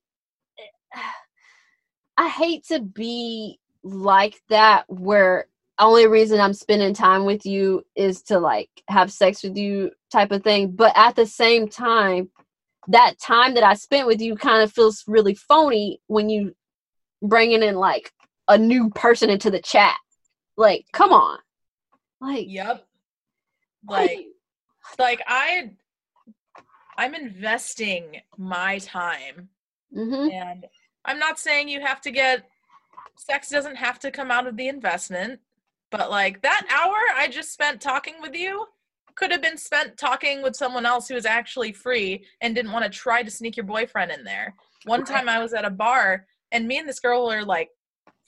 [2.17, 5.47] i hate to be like that where
[5.79, 10.31] only reason i'm spending time with you is to like have sex with you type
[10.31, 12.29] of thing but at the same time
[12.89, 16.55] that time that I spent with you kind of feels really phony when you
[17.21, 18.13] bringing in like
[18.47, 19.97] a new person into the chat.
[20.55, 21.37] Like, come on.
[22.21, 22.85] Like, Yep.
[23.89, 24.27] like,
[24.99, 25.71] Like I
[26.97, 29.49] I'm investing my time
[29.93, 30.65] hmm and
[31.05, 32.43] I'm not saying you have to get
[33.15, 35.39] sex doesn't have to come out of the investment,
[35.89, 38.65] but like that hour I just spent talking with you
[39.15, 42.85] could have been spent talking with someone else who was actually free and didn't want
[42.85, 44.53] to try to sneak your boyfriend in there.
[44.85, 47.69] One time I was at a bar and me and this girl were like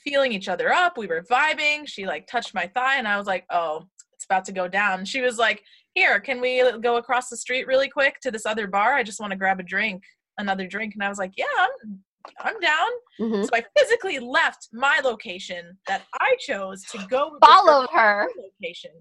[0.04, 0.98] feeling each other up.
[0.98, 1.88] We were vibing.
[1.88, 5.06] She like touched my thigh and I was like, "Oh, it's about to go down."
[5.06, 5.64] She was like,
[5.96, 8.94] "Here, can we go across the street really quick to this other bar?
[8.94, 10.04] I just want to grab a drink,
[10.38, 12.00] another drink." And I was like, "Yeah, I'm
[12.40, 17.90] I'm down." hmm So I physically left my location that I chose to go Followed
[17.94, 18.28] her.
[18.38, 18.92] location.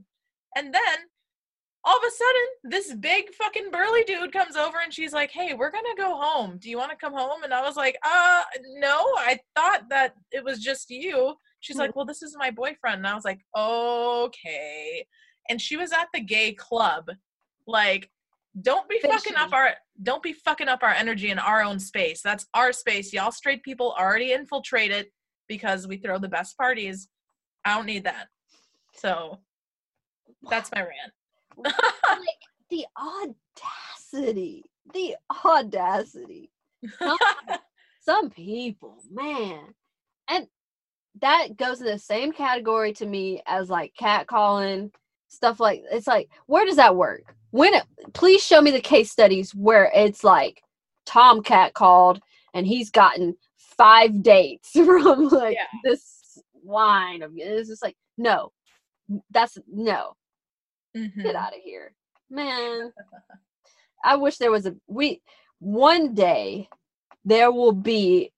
[0.57, 0.99] And then
[1.85, 5.55] all of a sudden, this big fucking burly dude comes over and she's like, Hey,
[5.55, 6.59] we're gonna go home.
[6.59, 7.45] Do you wanna come home?
[7.45, 8.43] And I was like, Uh,
[8.77, 11.35] no, I thought that it was just you.
[11.61, 11.83] She's Hmm.
[11.83, 12.99] like, Well, this is my boyfriend.
[12.99, 15.07] And I was like, Okay.
[15.49, 17.11] And she was at the gay club.
[17.67, 18.11] Like,
[18.61, 22.23] don't be fucking up our don't be fucking up our energy in our own space.
[22.23, 23.13] That's our space.
[23.13, 25.13] Y'all straight people already infiltrate it
[25.49, 27.09] because we throw the best parties.
[27.65, 28.29] I don't need that.
[28.95, 29.41] So
[30.49, 31.75] that's my rant.
[32.19, 32.29] like
[32.71, 34.65] the audacity.
[34.93, 36.51] The audacity.
[36.99, 37.19] Some,
[38.01, 39.75] some people, man.
[40.29, 40.47] And
[41.21, 44.93] that goes in the same category to me as like catcalling,
[45.29, 47.35] stuff like it's like, where does that work?
[47.51, 50.63] When it, please show me the case studies where it's like
[51.07, 52.21] tomcat called
[52.55, 55.79] and he's gotten five dates from like Yeah.
[55.85, 58.53] this line of it's just like no
[59.31, 60.15] that's no
[60.95, 61.23] Mhm.
[61.23, 61.95] get out of here
[62.29, 62.93] man
[64.05, 65.23] i wish there was a we
[65.61, 66.69] one day
[67.25, 68.31] there will be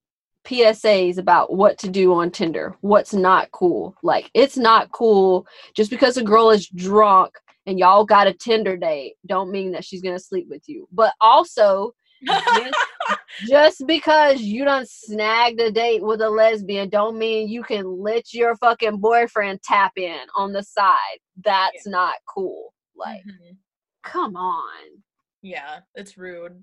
[0.45, 2.75] psas about what to do on tinder.
[2.81, 3.95] What's not cool?
[4.03, 5.47] Like it's not cool.
[5.75, 7.35] Just because a girl is drunk
[7.67, 10.89] and y'all got a tinder date don't mean that she's gonna sleep with you.
[10.93, 12.79] But also just,
[13.49, 18.33] just because you done snagged a date with a lesbian don't mean you can let
[18.35, 21.19] your fucking boyfriend tap in on the side.
[21.45, 22.73] That's not cool.
[22.97, 23.57] Like Mhm.
[24.03, 25.03] come on.
[25.43, 26.63] Yeah, it's rude.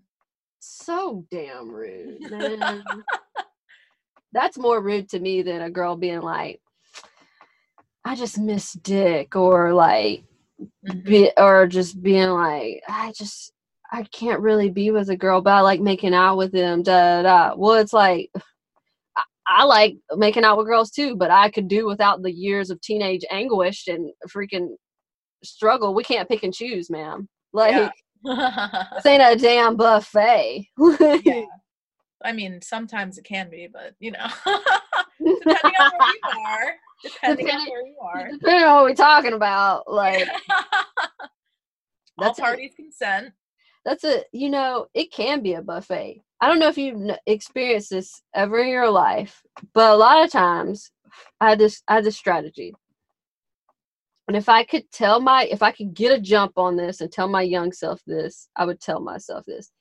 [0.60, 2.20] so damn rude
[4.38, 6.62] that's more rude to me than a girl being like
[8.06, 10.24] i just miss dick or like
[10.88, 11.04] Mhm.
[11.06, 13.52] be, or just being like i just
[13.92, 17.22] i can't really be with a girl but i like making out with them da
[17.22, 18.32] da da well it's like
[19.16, 22.72] I, I like making out with girls too but i could do without the years
[22.72, 24.70] of teenage anguish and freaking
[25.44, 27.92] struggle we can't pick and choose ma'am like Yeah.
[28.96, 30.68] this ain't a damn buffet
[31.24, 31.44] yeah.
[32.24, 34.26] I mean, sometimes it can be, but you know,
[35.20, 38.30] depending on where you are, depending on where you are.
[38.32, 40.28] depending on what we're talking about like
[42.20, 42.42] All That's it.
[42.42, 43.34] parties consent.
[43.86, 47.92] that's a you know it can be a buffet i don't know if you've experienced
[47.92, 49.42] this ever in your life
[49.76, 50.92] but a lot of times
[51.40, 52.74] i had this i had this strategy
[54.28, 57.12] and if i could tell my if i could get a jump on this and
[57.12, 59.72] tell my young self this i would tell myself this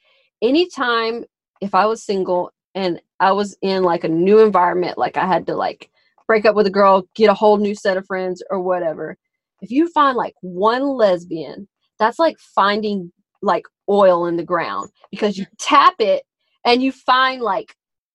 [0.43, 1.25] anytime
[1.61, 5.47] if i was single and i was in like a new environment like i had
[5.47, 5.91] to like
[6.27, 9.17] break up with a girl get a whole new set of friends or whatever
[9.63, 11.67] if you find like one lesbian
[11.99, 13.11] that's like finding
[13.43, 16.25] like oil in the ground because you tap it
[16.65, 17.75] and you find like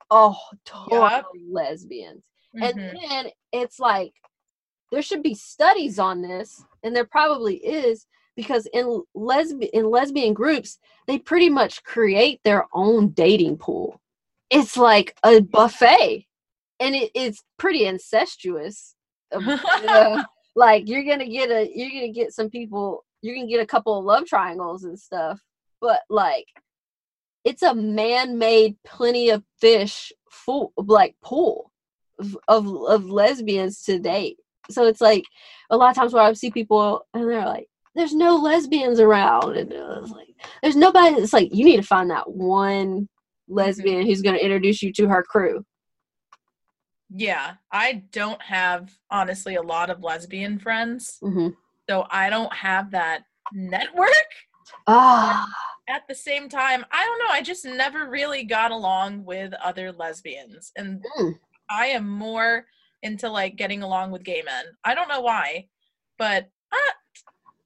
[0.09, 0.35] oh
[0.91, 1.19] Yup.
[1.19, 2.23] of lesbians
[2.53, 2.63] Mhm.
[2.67, 4.11] and then it's like
[4.91, 10.33] there should be studies on this and there probably is because in lesbian in lesbian
[10.33, 13.99] groups they pretty much create their own dating pool.
[14.49, 16.27] It's like a buffet
[16.79, 18.95] and it, it's pretty incestuous.
[19.87, 20.21] Uh,
[20.55, 23.97] like you're gonna get a you're gonna get some people you're gonna get a couple
[23.97, 25.39] of love triangles and stuff
[25.79, 26.47] but like
[27.43, 31.71] it's a man-made plenty of fish full like pool
[32.19, 34.37] of, of of lesbians to date.
[34.69, 35.25] So it's like
[35.69, 39.57] a lot of times where i see people and they're like there's no lesbians around
[39.57, 43.07] and uh, like there's nobody it's like you need to find that one
[43.47, 45.63] lesbian who's going to introduce you to her crew
[47.13, 51.49] yeah, I don't have honestly a lot of lesbian friends, hmm
[51.89, 54.07] so I don't have that network.
[54.87, 55.45] ah
[55.89, 57.33] At the same time, I don't know.
[57.33, 61.37] I just never really got along with other lesbians, and Mm.
[61.69, 62.65] I am more
[63.03, 64.65] into like getting along with gay men.
[64.85, 65.67] I don't know why,
[66.17, 66.91] but uh,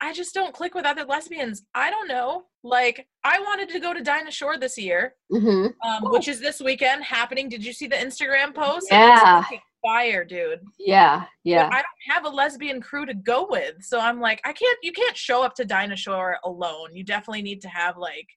[0.01, 1.63] I just don't click with other lesbians.
[1.73, 2.43] I don't know.
[2.63, 6.59] Like, I wanted to go to Dinah Shore this year, hmm um, which is this
[6.59, 7.47] weekend happening.
[7.49, 8.87] Did you see the Instagram post?
[8.91, 9.43] Yeah.
[9.83, 10.59] fire, dude.
[10.79, 11.69] Yeah, But yeah.
[11.71, 11.85] I don't
[12.15, 14.77] have a lesbian crew to go with, so I'm like, I can't.
[14.81, 16.89] You can't show up to Dinah Shore alone.
[16.93, 18.27] You definitely need to have like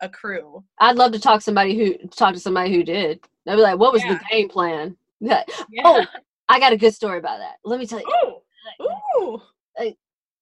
[0.00, 0.64] a crew.
[0.80, 3.20] I'd love to talk somebody who talk to somebody who did.
[3.46, 4.14] I'd be like, "What was Yeah.
[4.14, 5.42] the game plan?" Yeah.
[5.84, 6.04] Oh,
[6.48, 7.56] I got a good story about that.
[7.64, 8.40] Let me tell you.
[8.82, 8.86] Ooh,
[9.22, 9.42] ooh.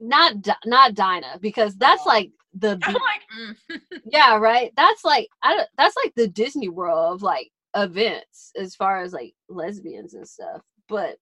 [0.07, 0.35] Not
[0.67, 2.09] not Dinah because that's Oh.
[2.09, 3.23] like the I'm like,
[3.71, 3.81] mm.
[4.13, 4.73] yeah right.
[4.77, 9.13] That's like I don't, that's like the Disney World of like events as far as
[9.13, 10.63] like lesbians and stuff.
[10.89, 11.17] But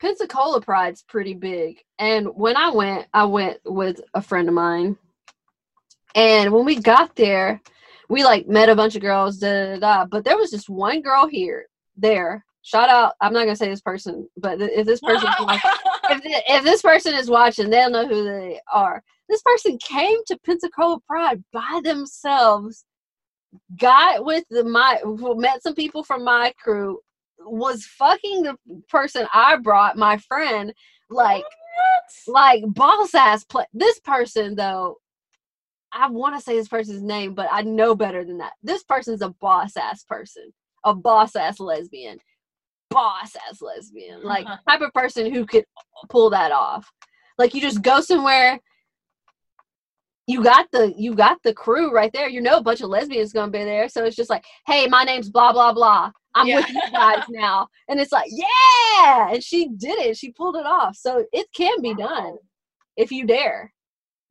[0.00, 4.96] Pensacola Pride's pretty big, and when I went, I went with a friend of mine,
[6.16, 7.60] and when we got there,
[8.08, 10.04] we like met a bunch of girls, da da da.
[10.06, 12.44] But there was just one girl here there.
[12.62, 13.14] Shout out!
[13.20, 15.28] I'm not gonna say this person, but if this person
[16.16, 19.02] if, if this person is watching, they'll know who they are.
[19.28, 22.84] This person came to Pensacola Pride by themselves,
[23.78, 25.00] got with the my
[25.36, 27.00] met some people from my crew,
[27.38, 28.56] was fucking the
[28.88, 30.72] person I brought, my friend,
[31.10, 32.34] like What?
[32.34, 33.64] like boss ass play.
[33.72, 34.98] This person though,
[35.92, 38.52] I want to say this person's name, but I know better than that.
[38.62, 40.52] This person's a boss ass person,
[40.84, 42.18] a boss ass lesbian,
[42.92, 44.58] boss ass lesbian, like uh-huh.
[44.68, 45.64] type of person who could
[46.08, 46.90] pull that off.
[47.38, 48.58] Like you just go somewhere.
[50.26, 52.28] You got the you got the crew right there.
[52.28, 55.04] You know a bunch of lesbians gonna be there, so it's just like, hey, my
[55.04, 56.10] name's blah blah blah.
[56.34, 56.56] I'm Yeah.
[56.56, 60.16] with you guys now, and it's like, yeah, and she did it.
[60.16, 60.96] She pulled it off.
[60.96, 62.36] So it can be done
[62.96, 63.72] if you dare.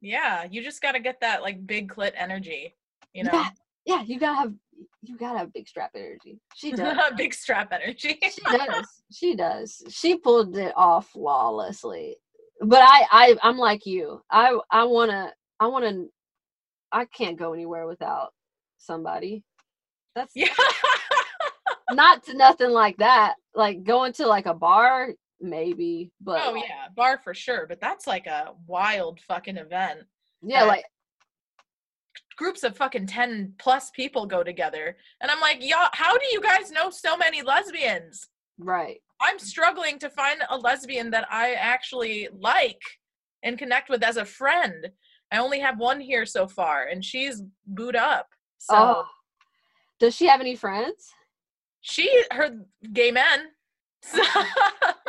[0.01, 2.75] Yeah, you just got to get that like big clit energy,
[3.13, 3.49] you know, Yeah,
[3.85, 4.53] yeah, you gotta have
[5.01, 6.39] you gotta have big strap energy.
[6.55, 6.97] She does.
[7.17, 8.19] big strap energy.
[8.21, 8.87] she does.
[9.11, 9.83] She does.
[9.89, 12.17] She pulled it off flawlessly.
[12.61, 14.21] But I, I, I'm like you.
[14.29, 16.05] I, I wanna, I wanna.
[16.91, 18.33] I can't go anywhere without
[18.77, 19.43] somebody.
[20.15, 20.47] That's yeah.
[21.91, 23.35] not to nothing like that.
[23.55, 25.09] Like going to like a bar,
[25.39, 26.11] maybe.
[26.21, 30.01] But oh yeah, bar for sure, but that's like a wild fucking event.
[30.41, 30.85] yeah, like
[32.41, 34.97] Groups of fucking 10 plus people go together.
[35.21, 38.27] And I'm like, y'all, how do you guys know so many lesbians?
[38.57, 38.99] right.
[39.23, 42.81] I'm struggling to find a lesbian that I actually like
[43.43, 44.89] and connect with as a friend.
[45.31, 48.29] I only have one here so far, and she's booed up.
[48.57, 49.05] So oh,
[49.99, 51.13] does she have any friends?
[51.81, 52.49] she, her
[52.91, 53.49] gay men.
[54.03, 54.19] So,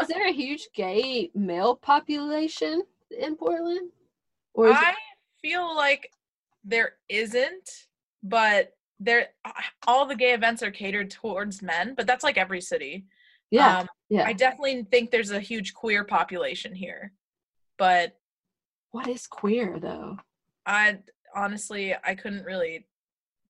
[0.03, 2.83] Is there a huge gay male population
[3.18, 3.91] in Portland?
[4.53, 4.95] Or is it- I
[5.41, 6.11] feel like
[6.64, 7.86] there isn't,
[8.22, 9.28] but there
[9.86, 13.04] all the gay events are catered towards men, but that's like every city.
[13.50, 14.24] yeah, Um, yeah.
[14.26, 17.12] I definitely think there's a huge queer population here.
[17.78, 18.16] But
[18.92, 20.18] what is queer though?
[20.66, 20.98] I
[21.34, 22.86] honestly I couldn't really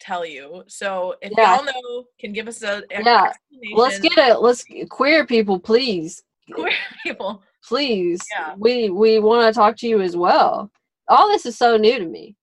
[0.00, 0.64] tell you.
[0.68, 1.56] So if Yeah.
[1.56, 3.32] y'all know, can give us a Yeah.
[3.74, 4.40] Let's get it.
[4.40, 6.72] Let's queer people, please, queer
[7.04, 7.42] people.
[7.68, 8.20] please.
[8.32, 8.54] Yeah.
[8.56, 10.70] We we want to talk to you as well.
[11.08, 12.36] All this is so new to me.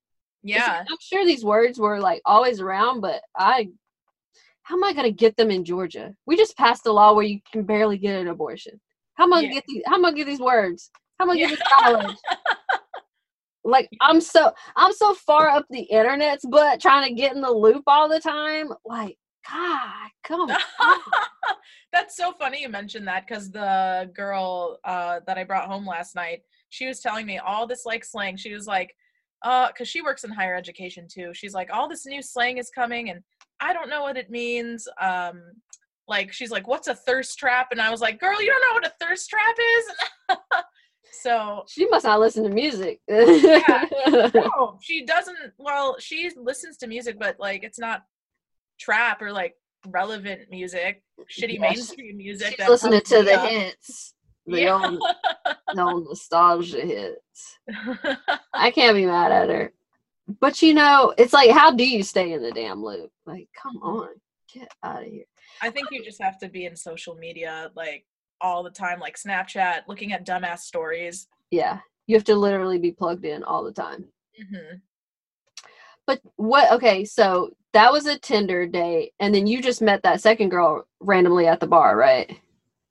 [0.43, 0.83] Yeah.
[0.89, 3.69] I'm sure these words were like always around, but I,
[4.63, 6.15] how am I gonna get them in Georgia?
[6.25, 8.79] We just passed a law where you can barely get an abortion.
[9.15, 9.47] How am I Yeah.
[9.49, 9.83] gonna get these?
[9.85, 10.91] How am I gonna get these words?
[11.17, 11.47] How am I gonna Yeah.
[11.47, 12.17] get this knowledge?
[13.63, 17.51] like I'm so I'm so far up the internet's butt trying to get in the
[17.51, 18.69] loop all the time.
[18.85, 19.17] Like,
[19.49, 20.57] God, come on.
[21.91, 26.15] That's so funny you mentioned that because the girl uh, that I brought home last
[26.15, 28.37] night, she was telling me all this like slang.
[28.37, 28.95] She was like,
[29.43, 31.31] uh, because she works in higher education too.
[31.33, 33.21] She's like, all this new slang is coming, and
[33.59, 34.87] I don't know what it means.
[34.99, 35.41] Um,
[36.07, 37.67] like she's like, what's a thirst trap?
[37.71, 40.37] And I was like, girl, you don't know what a thirst trap is.
[41.21, 42.99] so She must not listen to music.
[43.09, 45.37] no, she doesn't.
[45.57, 48.03] Well, she listens to music, but like it's not
[48.79, 49.53] trap or like
[49.87, 52.55] relevant music, shitty Yeah, mainstream music.
[52.57, 53.49] She's listening to the up.
[53.49, 54.13] hits,
[54.49, 54.73] the Yeah.
[54.81, 55.03] old,
[55.73, 57.59] the old nostalgia hits.
[58.53, 59.73] I can't be mad at her.
[60.39, 63.11] But you know, it's like, how do you stay in the damn loop?
[63.25, 64.09] Like, come on,
[64.53, 65.25] get out of here.
[65.61, 68.05] I think you just have to be in social media like
[68.41, 71.27] all the time, like Snapchat, looking at dumbass stories.
[71.51, 74.05] Yeah, you have to literally be plugged in all the time.
[74.37, 74.75] hmm
[76.05, 76.71] But what?
[76.73, 80.87] Okay, so that was a Tinder date, and then you just met that second girl
[80.99, 82.39] randomly at the bar, right?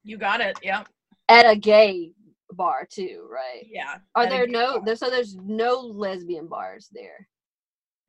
[0.05, 0.59] You got it.
[0.63, 0.89] Yep.
[1.29, 2.13] At a gay
[2.53, 3.67] bar too, right?
[3.71, 3.97] Yeah.
[4.15, 4.83] Are there no?
[4.85, 7.29] There, so there's no lesbian bars there.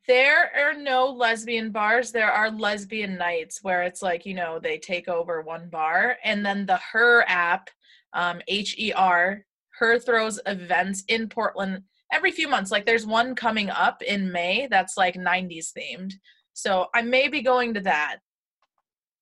[0.07, 2.11] There are no lesbian bars.
[2.11, 6.43] There are lesbian nights where it's like, you know, they take over one bar and
[6.45, 7.69] then the Her app,
[8.13, 9.45] um, H E R,
[9.77, 12.71] her throws events in Portland every few months.
[12.71, 16.13] Like there's one coming up in May that's like 90s themed.
[16.53, 18.17] So I may be going to that.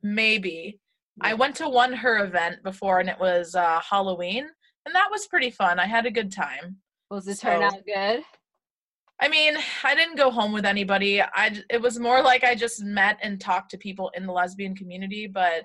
[0.02, 0.80] Maybe.
[1.22, 4.48] I went to one her event before and it was uh, Halloween
[4.86, 5.80] and that was pretty fun.
[5.80, 6.78] I had a good time.
[7.10, 8.24] Was it So- turn out good?
[9.20, 11.22] I mean, I didn't go home with anybody.
[11.24, 14.76] I it was more like I just met and talked to people in the lesbian
[14.76, 15.64] community, but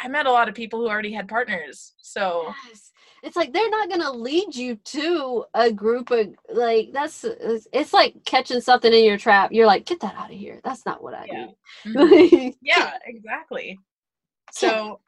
[0.00, 1.92] I met a lot of people who already had partners.
[1.98, 2.92] So Yes.
[3.22, 8.14] It's like they're not gonna lead you to a group of like that's it's, like
[8.24, 9.52] catching something in your trap.
[9.52, 10.60] You're like, get that out of here.
[10.64, 11.46] That's not what I Yeah.
[11.84, 11.90] do.
[11.94, 12.54] Mhm.
[12.62, 13.78] yeah, exactly.
[14.56, 15.00] So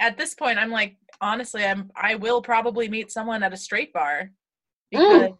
[0.00, 3.92] at this point, I'm like, honestly, I'm I will probably meet someone at a straight
[3.92, 4.30] bar
[4.90, 5.38] because mm.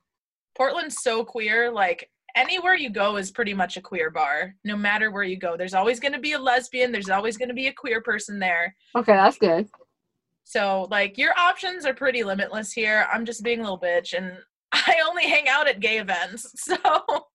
[0.57, 1.71] Portland's so queer.
[1.71, 4.55] Like anywhere you go is pretty much a queer bar.
[4.65, 6.91] No matter where you go, there's always going to be a lesbian.
[6.91, 8.75] There's always going to be a queer person there.
[8.97, 9.69] okay, that's good.
[10.45, 13.07] So like your options are pretty limitless here.
[13.13, 14.39] I'm just being a little bitch, and
[14.73, 16.47] I only hang out at gay events.
[16.57, 17.27] So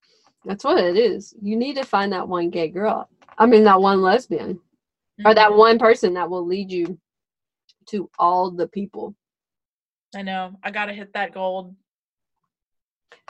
[0.45, 1.33] That's what it is.
[1.41, 3.09] You need to find that one gay girl.
[3.37, 4.59] I mean, that one lesbian
[5.25, 5.59] or that mm-hmm.
[5.59, 6.99] one person that will lead you
[7.87, 9.15] to all the people.
[10.15, 11.75] I know I gotta hit that gold.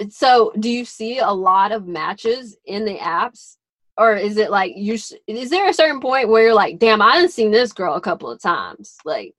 [0.10, 3.58] So, do you see a lot of matches in the apps,
[3.98, 4.98] or is it like you?
[5.28, 8.02] Is there a certain point where you're like, "Damn, I done seen this girl a
[8.02, 8.98] couple of times.
[9.06, 9.34] Like,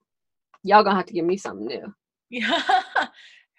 [0.63, 1.95] y'all gonna have to give me something new."
[2.31, 2.63] Yeah.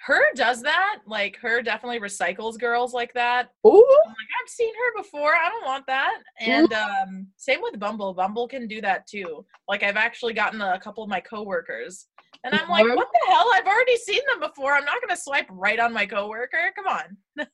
[0.06, 1.00] her does that.
[1.06, 3.50] Like her definitely recycles girls like that.
[3.68, 5.34] Ooh, I'm like, I've seen her before.
[5.34, 6.20] I don't want that.
[6.40, 8.14] And um same with Bumble.
[8.14, 9.46] Bumble can do that too.
[9.68, 12.08] Like I've actually gotten a couple of my coworkers.
[12.46, 13.50] And I'm like, what the hell?
[13.54, 14.74] I've already seen them before.
[14.74, 16.72] I'm not gonna swipe right on my coworker.
[16.76, 17.48] Come on.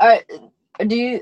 [0.00, 0.24] All right.
[0.86, 1.20] Do you?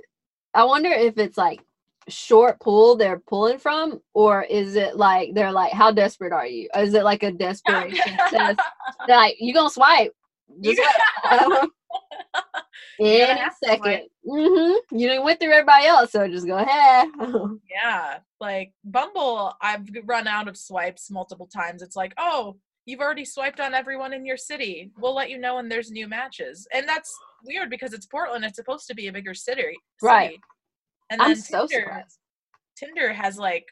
[0.55, 1.61] I wonder if it's like
[2.09, 6.69] short pull they're pulling from, or is it like they're like, "How desperate are you?"
[6.77, 8.61] Is it like a desperation test?
[9.07, 10.13] They're like, "You gonna swipe?"
[10.63, 10.81] Just.
[12.99, 13.83] You're in a have to swipe.
[13.83, 14.09] second.
[14.27, 14.97] Mm-hmm.
[14.99, 17.09] You didn't went through everybody else, so just go ahead.
[17.71, 21.83] Yeah, like Bumble, I've run out of swipes multiple times.
[21.83, 22.57] It's like, oh,
[22.89, 24.91] you've already swiped on everyone in your city.
[24.99, 26.67] We'll let you know when there's new matches.
[26.73, 28.45] And that's weird because it's Portland.
[28.45, 29.77] It's supposed to be a bigger city.
[30.03, 30.39] Right.
[31.11, 32.19] And then I'm so Tinder, surprised.
[32.77, 33.67] Tinder has like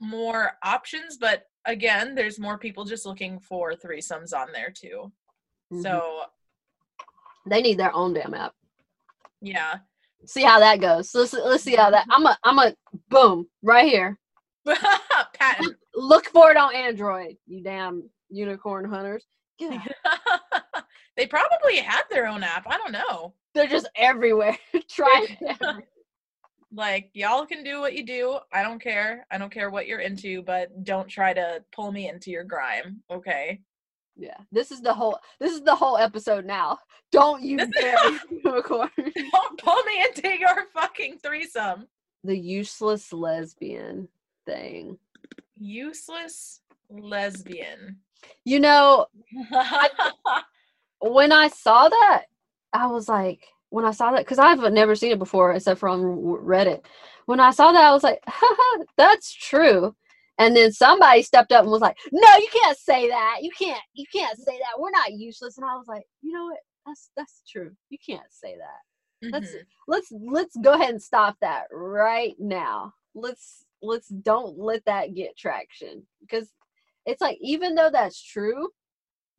[0.00, 5.12] more options, but again, there's more people just looking for threesomes on there too.
[5.72, 5.82] Mhm.
[5.82, 6.22] So
[7.46, 8.54] they need their own damn app.
[9.40, 9.78] yeah.
[10.24, 11.14] See how that goes.
[11.14, 12.06] Let's let's see how that.
[12.10, 12.74] I'm a I'm a
[13.08, 14.18] boom right here.
[15.34, 15.76] Patent.
[15.94, 17.36] Look for it on Android.
[17.46, 19.24] You damn unicorn hunters.
[19.58, 19.82] Yeah.
[21.16, 22.66] they probably have their own app.
[22.68, 23.34] I don't know.
[23.54, 24.56] They're just everywhere.
[24.90, 25.84] Try everywhere.
[26.76, 30.00] Like y'all can do what you do i don't care i don't care what you're
[30.00, 33.60] into but don't try to pull me into your grime okay
[34.16, 34.38] Yeah.
[34.52, 36.78] This is the whole this is the whole episode now.
[37.12, 37.96] Don't you dare
[38.30, 38.90] unicorn.
[39.32, 41.86] don't pull me into your fucking threesome
[42.24, 44.08] The useless lesbian
[44.46, 44.98] thing.
[45.58, 46.60] useless
[46.90, 47.98] lesbian
[48.44, 49.06] You know,
[51.00, 52.24] when I saw that,
[52.72, 56.02] I was like, when I saw that, because I've never seen it before except from
[56.02, 56.84] Reddit.
[57.26, 59.94] When I saw that, I was like, Haha, that's true.
[60.38, 63.38] And then somebody stepped up and was like, "No, you can't say that.
[63.42, 63.80] You can't.
[63.94, 64.78] You can't say that.
[64.78, 66.58] We're not useless." And I was like, "You know what?
[66.86, 67.72] That's that's true.
[67.90, 69.30] You can't say that.
[69.32, 69.64] Let's Mhm.
[69.88, 72.94] let's let's go ahead and stop that right now.
[73.14, 76.52] Let's let's don't let that get traction because
[77.06, 78.68] it's like even though that's true,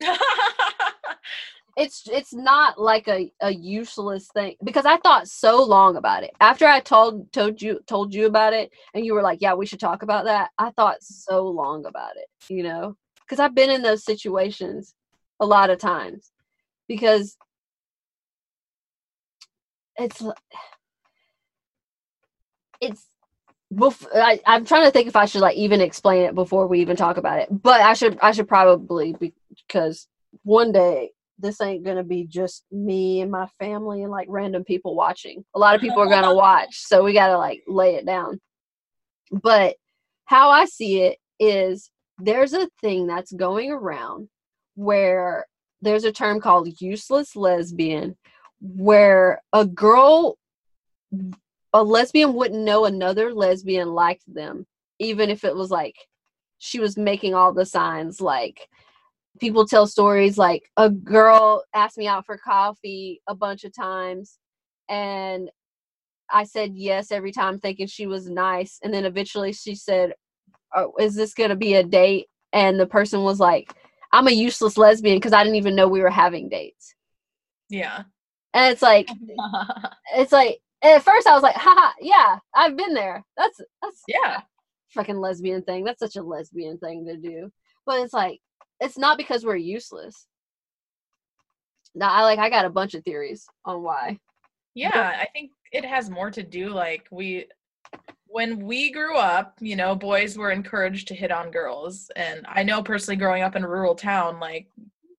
[1.78, 6.32] it's it's not like a, a useless thing because I thought so long about it.
[6.40, 9.64] After I told told you told you about it and you were like, "Yeah, we
[9.64, 12.96] should talk about that." I thought so long about it, you know?
[13.28, 14.94] Cuz I've been in those situations
[15.38, 16.32] a lot of times
[16.88, 17.36] because
[19.96, 20.20] it's
[22.80, 23.06] it's
[23.72, 26.80] bef- I, I'm trying to think if I should like even explain it before we
[26.80, 27.48] even talk about it.
[27.50, 29.14] But I should I should probably
[29.68, 30.08] because
[30.42, 34.94] one day this ain't gonna be just me and my family and like random people
[34.94, 35.44] watching.
[35.54, 38.40] A lot of people are gonna watch, so we gotta like lay it down.
[39.30, 39.76] But
[40.24, 44.28] how I see it is there's a thing that's going around
[44.74, 45.46] where
[45.80, 48.16] there's a term called useless lesbian
[48.60, 50.36] where a girl
[51.72, 54.66] a lesbian wouldn't know another lesbian liked them
[54.98, 55.94] even if it was like
[56.58, 58.68] she was making all the signs like
[59.40, 64.38] people tell stories like a girl asked me out for coffee a bunch of times
[64.88, 65.50] and
[66.30, 70.14] I said yes every time thinking she was nice and then eventually she said
[70.74, 73.74] oh, is this going to be a date and the person was like
[74.12, 76.94] I'm a useless lesbian because I didn't even know we were having dates.
[77.68, 78.04] Yeah.
[78.54, 79.08] And it's like
[80.16, 83.24] it's like at first I was like, haha, yeah, I've been there.
[83.36, 84.40] That's that's yeah.
[84.90, 85.84] fucking lesbian thing.
[85.84, 87.50] That's such a lesbian thing to do.
[87.84, 88.40] But it's like
[88.80, 90.26] it's not because we're useless.
[91.94, 94.18] Now I like I got a bunch of theories on why.
[94.74, 97.46] Yeah, I think it has more to do like we
[98.28, 102.10] when we grew up, you know, boys were encouraged to hit on girls.
[102.14, 104.68] And I know personally growing up in a rural town, like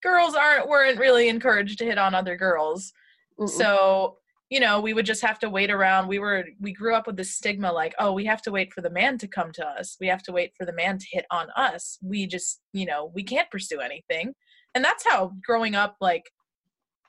[0.02, 2.94] girls aren't weren't really encouraged to hit on other girls.
[3.40, 3.50] Mm-mm.
[3.50, 4.19] So,
[4.50, 6.08] you know, we would just have to wait around.
[6.08, 8.82] We were we grew up with this stigma like, oh, we have to wait for
[8.82, 9.96] the man to come to us.
[10.00, 12.00] We have to wait for the man to hit on us.
[12.02, 14.34] We just, you know, we can't pursue anything.
[14.74, 16.24] And that's how growing up like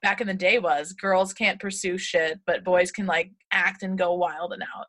[0.02, 0.92] back in the day was.
[0.92, 4.86] Girls can't pursue shit, but boys can like act and go wild and out.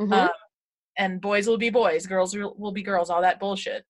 [0.00, 0.12] Mhm.
[0.12, 0.30] Um,
[0.98, 3.84] and boys will be boys, girls will, will be girls, all that bullshit.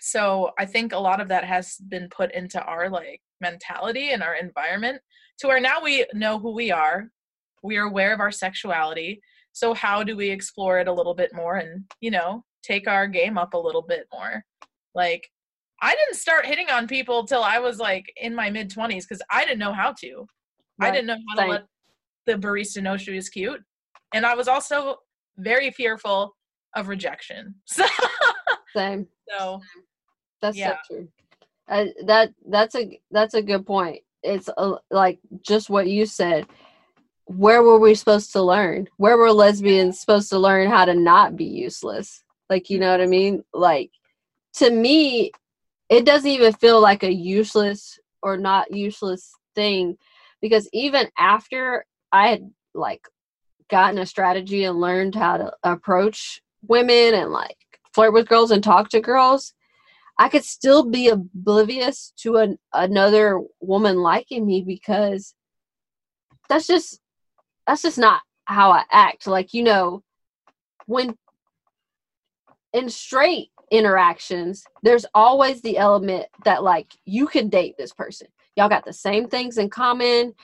[0.00, 4.22] So I think a lot of that has been put into our like mentality and
[4.22, 5.00] our environment
[5.38, 7.08] to where now we know who we are.
[7.62, 9.20] We are aware of our sexuality.
[9.52, 13.06] So how do we explore it a little bit more and, you know, take our
[13.06, 14.42] game up a little bit more?
[14.94, 15.28] Like
[15.80, 19.22] I didn't start hitting on people till I was like in my mid 20s because
[19.30, 20.26] I didn't know how to.
[20.80, 21.46] I didn't know how Same.
[21.46, 21.62] to let
[22.26, 23.60] the barista know she was cute.
[24.14, 24.96] And I was also
[25.38, 26.34] very fearful
[26.74, 27.54] of rejection.
[27.66, 27.84] So,
[28.74, 29.06] Same.
[29.28, 29.60] so
[30.40, 30.76] That's Yeah.
[30.88, 31.08] so true.
[31.68, 34.00] Uh, that that's a that's a good point.
[34.22, 36.46] It's a, like just what you said.
[37.26, 38.88] Where were we supposed to learn?
[38.96, 42.22] Where were lesbians supposed to learn how to not be useless?
[42.50, 43.44] Like you know what I mean?
[43.52, 43.90] Like
[44.54, 45.32] to me,
[45.88, 49.96] it doesn't even feel like a useless or not useless thing
[50.40, 53.06] because even after I had like
[53.70, 57.56] gotten a strategy and learned how to approach women and like
[57.94, 59.54] flirt with girls and talk to girls,
[60.18, 65.34] I could still be oblivious to an, another woman liking me because
[66.48, 67.00] that's just
[67.66, 69.26] that's just not how I act.
[69.26, 70.02] Like you know,
[70.86, 71.16] when
[72.72, 78.28] in straight interactions, there's always the element that like you could date this person.
[78.56, 80.34] Y'all got the same things in common.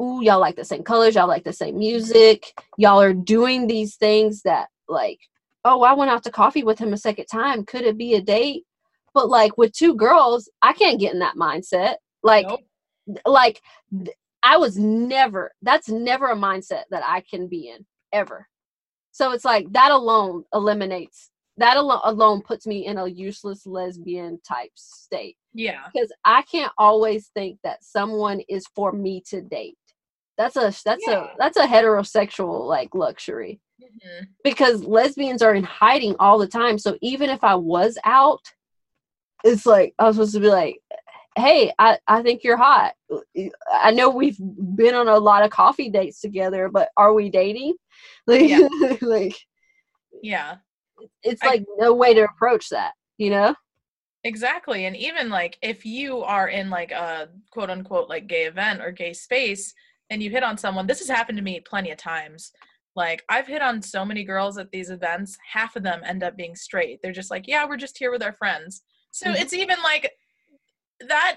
[0.00, 1.14] Ooh, y'all like the same colors.
[1.14, 2.52] Y'all like the same music.
[2.76, 5.20] Y'all are doing these things that like,
[5.64, 7.64] oh, I went out to coffee with him a second time.
[7.64, 8.64] Could it be a date?
[9.14, 11.96] But like with two girls, I can't get in that mindset.
[12.22, 12.60] Like, Nope.
[13.26, 13.60] like
[14.42, 15.52] I was never.
[15.62, 18.48] That's never a mindset that I can be in ever.
[19.12, 21.30] So it's like that alone eliminates.
[21.58, 25.80] That alone alone puts me in a useless lesbian type state yeah.
[25.92, 29.76] because I can't always think that someone is for me to date.
[30.38, 31.24] That's a that's Yeah.
[31.24, 34.28] a that's a heterosexual like luxury Mhm.
[34.42, 36.78] because lesbians are in hiding all the time.
[36.78, 38.40] So even if I was out,
[39.44, 40.78] it's like I was supposed to be like,
[41.36, 42.94] "Hey, I I think you're hot.
[43.72, 47.74] I know we've been on a lot of coffee dates together, but are we dating?"
[48.26, 48.68] Like, Yeah.
[49.02, 49.36] like
[50.22, 50.56] Yeah.
[51.22, 53.54] it's I- like no way to approach that, you know?
[54.24, 54.84] Exactly.
[54.86, 58.92] And even like if you are in like a quote unquote like gay event or
[58.92, 59.74] gay space
[60.10, 62.52] and you hit on someone, this has happened to me plenty of times.
[62.94, 66.36] Like I've hit on so many girls at these events, half of them end up
[66.36, 67.00] being straight.
[67.02, 68.82] They're just like, yeah, we're just here with our friends.
[69.10, 69.40] So Mhm.
[69.40, 70.12] it's even like
[71.08, 71.36] that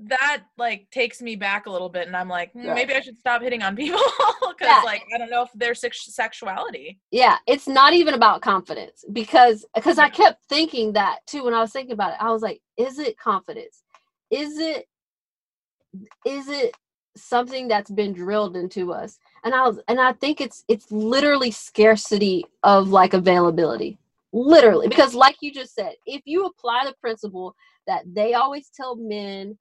[0.00, 2.74] that like takes me back a little bit and I'm like, hmm, Yeah.
[2.74, 3.98] maybe I should stop hitting on people
[4.48, 4.82] because Yeah.
[4.84, 7.00] like I don't know if their sex- sexuality.
[7.10, 11.60] yeah it's not even about confidence because because i kept thinking that too when i
[11.60, 13.82] was thinking about it i was like is it confidence
[14.30, 14.86] is it
[16.26, 16.76] is it
[17.16, 21.50] something that's been drilled into us and i was and i think it's it's literally
[21.50, 23.98] scarcity of like availability
[24.32, 27.56] literally because like you just said if you apply the principle
[27.88, 29.58] that they always tell men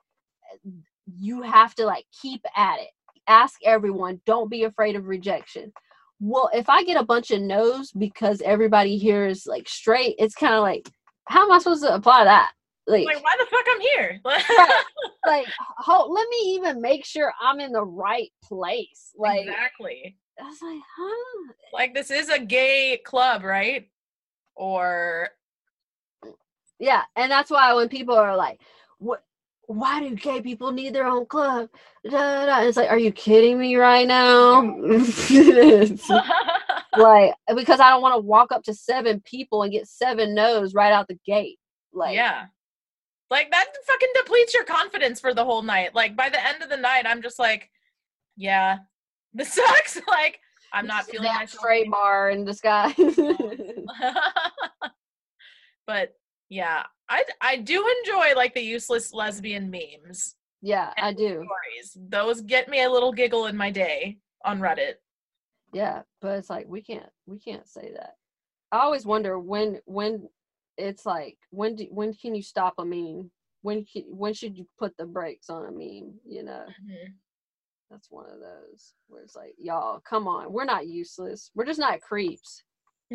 [1.16, 2.90] you have to like keep at it.
[3.26, 4.22] Ask everyone.
[4.26, 5.74] Don't be afraid of rejection.
[6.20, 10.36] Well if i get a bunch of no's because everybody here is like straight it's
[10.36, 10.90] kind of like
[11.26, 12.52] how am i supposed to apply that?
[12.86, 14.22] Like Like why the fuck I'm here?
[15.26, 15.48] like
[16.10, 19.12] let me even make sure i'm in the right place.
[19.18, 20.18] Like exactly.
[20.40, 21.54] i was like huh?
[21.74, 23.90] Like this is a gay club, right?
[24.56, 25.30] Or
[26.80, 28.60] yeah and that's why when people are like
[29.00, 29.24] what
[29.68, 31.70] why do gay people need their own club
[32.10, 34.62] da, da, it's like are you kidding me right now
[36.98, 40.74] like because i don't want to walk up to seven people and get seven no's
[40.74, 41.60] right out the gate
[41.94, 42.46] like yeah.
[43.30, 45.94] Like that fucking depletes your confidence for the whole night.
[45.94, 47.70] Like by the end of the night, I'm just like,
[48.38, 48.78] yeah,
[49.34, 50.00] this sucks.
[50.08, 50.40] like
[50.72, 51.60] I'm not feeling that myself.
[51.60, 52.94] straight bar in disguise
[55.88, 56.14] but
[56.50, 61.44] Yeah, I I do enjoy like the useless lesbian memes Yeah, I do.
[61.46, 61.98] stories.
[62.10, 64.96] Those get me a little giggle in my day on Reddit.
[65.74, 68.16] Yeah, but it's like we can't we can't say that.
[68.72, 70.30] I always wonder when when
[70.78, 73.32] it's like when do, when can you stop a meme?
[73.62, 76.14] When can, when should you put the brakes on a meme?
[76.26, 77.12] You know, mm-hmm.
[77.90, 81.52] that's one of those where it's like, y'all, come on, we're not useless.
[81.56, 82.64] We're just not creeps.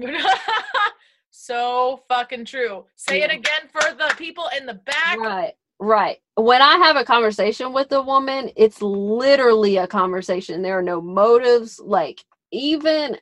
[1.32, 2.84] so fucking true.
[2.94, 5.18] Say it again for the people in the back.
[5.18, 6.18] Right, right.
[6.36, 10.62] When I have a conversation with a woman, it's literally a conversation.
[10.62, 11.80] There are no motives.
[11.80, 12.22] Like
[12.52, 13.16] even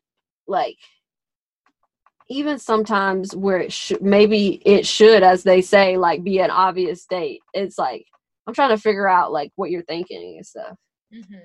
[0.46, 0.76] like
[2.28, 7.06] even sometimes where it should maybe it should, as they say, like be an obvious
[7.06, 7.40] date.
[7.54, 8.06] It's like
[8.46, 10.76] I'm trying to figure out like what you're thinking and stuff,
[11.12, 11.40] Mhm.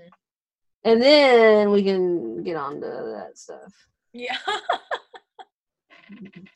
[0.83, 2.87] and then we can get on to
[3.17, 3.71] that stuff.
[4.13, 4.37] Yeah.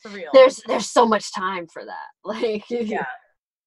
[0.00, 0.30] for real.
[0.32, 2.08] There's there's so much time for that.
[2.24, 3.06] Like yeah.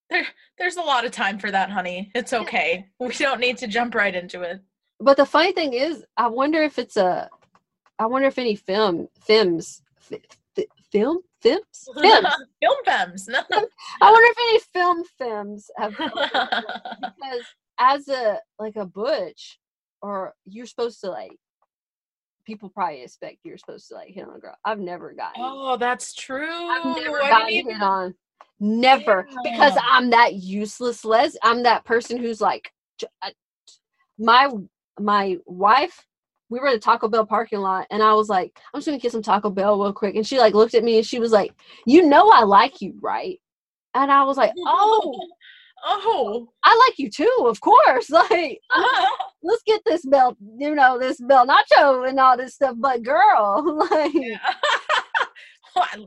[0.09, 0.27] There,
[0.59, 2.11] there's a lot of time for that, honey.
[2.13, 2.85] It's okay.
[2.99, 4.59] We don't need to jump right into it.
[4.99, 7.29] but the funny thing is, I wonder if it's a,
[7.97, 10.21] I wonder if any film, films, fi-
[10.55, 11.63] fi- film, films,
[11.99, 12.27] films.
[12.85, 13.13] Film.
[13.49, 13.67] No.
[14.01, 17.45] I wonder if any film films have because
[17.79, 19.57] as a like a butch,
[20.01, 21.31] or you're supposed to like,
[22.45, 24.55] people probably expect you're supposed to like hit on a girl.
[24.65, 25.41] I've never gotten.
[25.43, 26.49] oh, that's true.
[26.49, 28.13] I've never I gotten hit on.
[28.59, 31.35] Never, because I'm that useless les.
[31.43, 32.71] I'm that person who's like,
[33.21, 33.31] I- uh,
[34.19, 34.49] my
[34.99, 36.05] my wife.
[36.49, 38.99] We were at a Taco Bell parking lot, and I was like, I'm just gonna
[38.99, 40.15] get some Taco Bell real quick.
[40.15, 41.51] And she like looked at me, and she was like,
[41.87, 43.39] "You know I like you, right?"
[43.95, 45.19] And I was like, "Oh,
[45.85, 46.47] oh.
[46.63, 48.09] I like you too, of course.
[48.13, 48.59] Like,
[49.43, 52.75] let's get this bell, you know, this bell nacho and all this stuff.
[52.79, 54.37] But girl, like, Yeah.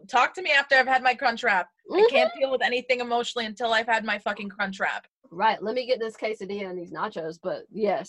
[0.09, 1.68] Talk to me after I've had my crunch wrap.
[1.93, 2.09] I mhm.
[2.09, 5.07] can't deal with anything emotionally until I've had my fucking crunch wrap.
[5.33, 5.61] right?
[5.61, 7.39] Let me get this quesadilla and these nachos.
[7.43, 8.09] But yes,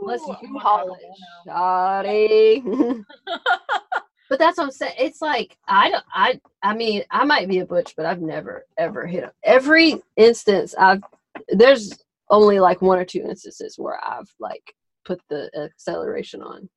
[0.00, 3.04] Let's Ooh, you I'm haul it, Shawty.
[4.28, 4.94] But that's what I'm saying.
[4.98, 6.04] It's like I don't.
[6.12, 6.40] I.
[6.62, 10.74] I mean, I might be a butch, but I've never ever hit a Every instance,
[10.78, 11.02] I've
[11.48, 11.92] there's
[12.30, 14.74] only like one or two instances where I've like
[15.04, 16.68] put the acceleration on.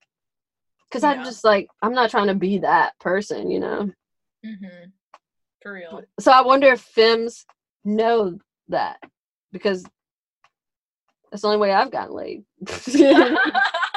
[0.89, 3.91] Because I'm just like I'm not trying to be that person, you know.
[4.45, 4.89] hmm
[5.61, 6.03] For real.
[6.19, 7.45] So I wonder if femmes
[7.83, 8.39] know
[8.69, 8.99] that
[9.51, 9.83] because
[11.31, 12.43] that's the only way I've gotten laid.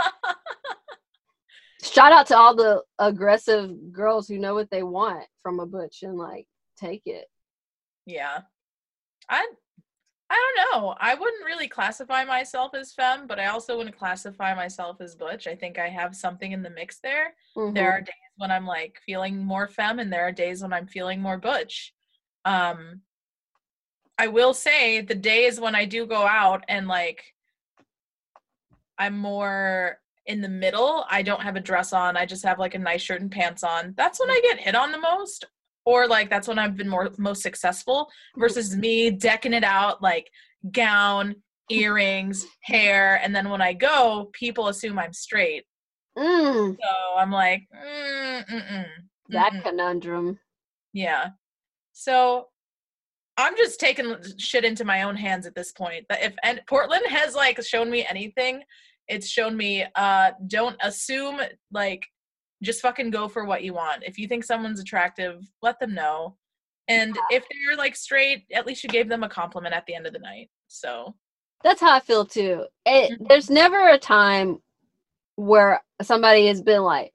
[1.85, 6.03] Shout out to all the aggressive girls who know what they want from a butch
[6.03, 7.27] and like take it.
[8.07, 8.41] yeah.
[9.29, 9.47] I
[10.31, 10.95] I don't know.
[10.99, 15.47] I wouldn't really classify myself as femme, but I also wouldn't classify myself as butch.
[15.47, 17.35] I think I have something in the mix there.
[17.55, 17.93] There Mhm.
[17.93, 21.21] are days when I'm like feeling more femme and there are days when I'm feeling
[21.21, 21.95] more butch.
[22.45, 23.03] Um
[24.19, 27.35] I will say the days when I do go out and like
[28.99, 32.75] I'm more in the middle, I don't have a dress on, I just have like
[32.75, 33.95] a nice shirt and pants on.
[33.97, 34.43] That's when I mm.
[34.43, 35.45] get hit on the most
[35.85, 40.31] or like that's when I've been more most successful versus me decking it out like
[40.73, 41.37] gown,
[41.71, 45.65] earrings, hair and then when I go, people assume I'm straight.
[46.17, 48.87] Mm, So I'm like, mm, mm-mm,
[49.31, 49.63] that mm-mm.
[49.63, 50.39] conundrum.
[50.93, 51.29] yeah.
[51.93, 52.49] So
[53.37, 56.07] I'm just taking shit into my own hands at this point.
[56.09, 58.63] That if and Portland has like shown me anything,
[59.09, 61.41] it's shown me uh don't assume
[61.73, 62.07] like
[62.63, 64.03] just fucking go for what you want.
[64.05, 66.37] If you think someone's attractive, let them know.
[66.89, 70.07] And if they're like straight, at least you gave them a compliment at the end
[70.07, 70.51] of the night.
[70.69, 71.15] So
[71.63, 72.67] That's how I feel too.
[72.85, 73.29] It, Mhm.
[73.29, 74.63] There's never a time
[75.37, 77.13] where somebody has been like,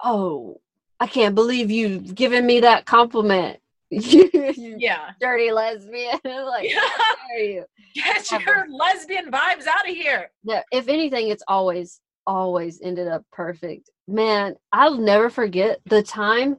[0.00, 0.60] "Oh,
[0.98, 3.60] I can't believe you've given me that compliment."
[3.90, 5.10] You you yeah.
[5.20, 6.18] dirty lesbian.
[6.24, 6.80] like, Yeah.
[6.80, 7.64] how you?
[7.94, 8.42] Get Ever.
[8.44, 10.30] your lesbian vibes out of here.
[10.44, 13.90] Yeah, if anything, it's always always ended up perfect.
[14.08, 16.58] Man, I'll never forget the time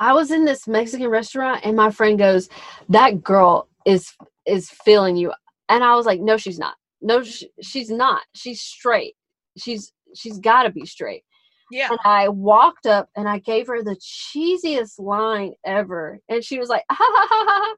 [0.00, 2.48] I was in this Mexican restaurant and my friend goes,
[2.88, 4.12] "That girl is
[4.46, 5.32] is feeling you,"
[5.68, 6.74] and I was like, "No, she's not.
[7.00, 8.22] No, sh- she's not.
[8.34, 9.14] She's straight.
[9.58, 11.24] She's she's got to be straight."
[11.70, 11.88] Yeah.
[11.90, 16.68] And I walked up and I gave her the cheesiest line ever, and she was
[16.68, 17.76] like, "Ha ha ha ha," ha,"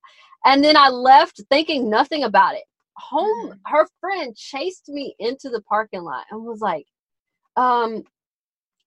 [0.53, 2.65] and then I left thinking nothing about it.
[2.97, 6.87] Home her friend chased me into the parking lot and was like
[7.57, 8.03] um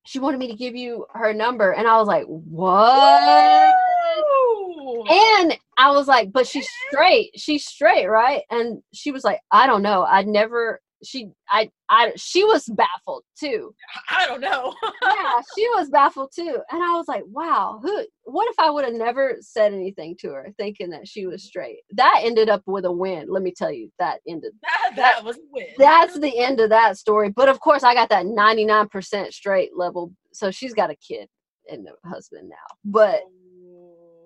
[0.06, 1.72] she wanted me to give you her number.
[1.72, 3.74] And i was like what?
[4.18, 5.04] Woo!
[5.10, 7.32] and i was like but she's straight.
[7.36, 8.44] She's straight right?
[8.52, 10.04] And she was like i don't know.
[10.04, 13.74] I'd never she I I she was baffled too.
[14.10, 14.74] I don't know.
[15.04, 16.58] yeah, she was baffled too.
[16.72, 20.30] And I was like, wow, who what if I would have never said anything to
[20.30, 21.80] her thinking that she was straight?
[21.92, 23.28] That ended up with a win.
[23.30, 25.68] Let me tell you, that ended that, that was a win.
[25.78, 27.30] That's the end of that story.
[27.30, 30.12] But of course I got that 99% straight level.
[30.32, 31.28] So she's got a kid
[31.70, 32.76] and a husband now.
[32.86, 33.22] But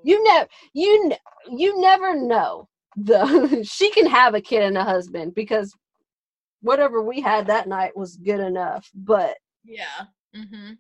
[0.04, 0.24] you oh.
[0.24, 5.36] never you ne- you never know the she can have a kid and a husband
[5.36, 5.74] because
[6.62, 10.06] whatever we had that night was good enough but yeah
[10.36, 10.74] mm-hmm.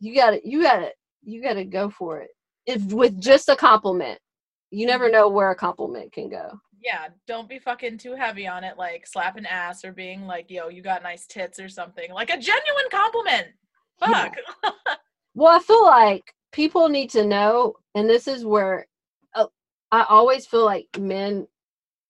[0.00, 0.92] you gotta you gotta
[1.24, 2.30] you gotta go for it.
[2.66, 4.18] If with just a compliment.
[4.70, 6.58] You never know where a compliment can go.
[6.82, 10.68] Yeah don't be fucking too heavy on it like slapping ass or being like yo
[10.68, 12.12] you got nice tits or something.
[12.12, 13.48] Like a genuine compliment.
[14.00, 14.36] Fuck.
[14.64, 14.70] Yeah.
[15.34, 18.86] well i feel like people need to know and this is where
[19.34, 19.46] uh,
[19.90, 21.46] i always feel like men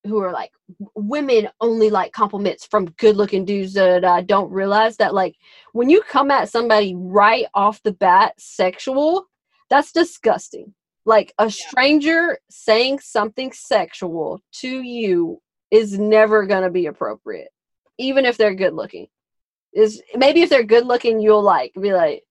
[0.06, 0.52] who are like
[0.94, 5.36] women only like compliments from good looking dudes that I don't realize that like
[5.72, 9.26] when you come at somebody right off the bat sexual,
[9.70, 10.74] that's disgusting.
[11.06, 15.40] Like a stranger saying something sexual to you
[15.70, 17.50] is never gonna be appropriate,
[17.98, 19.08] even if they're good looking.
[19.72, 22.22] Is maybe if they're good looking, you'll like be like,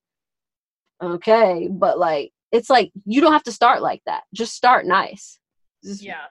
[1.01, 4.23] okay, but like it's like you don't have to start like that.
[4.33, 5.39] Just start nice.
[5.83, 6.25] Just yeah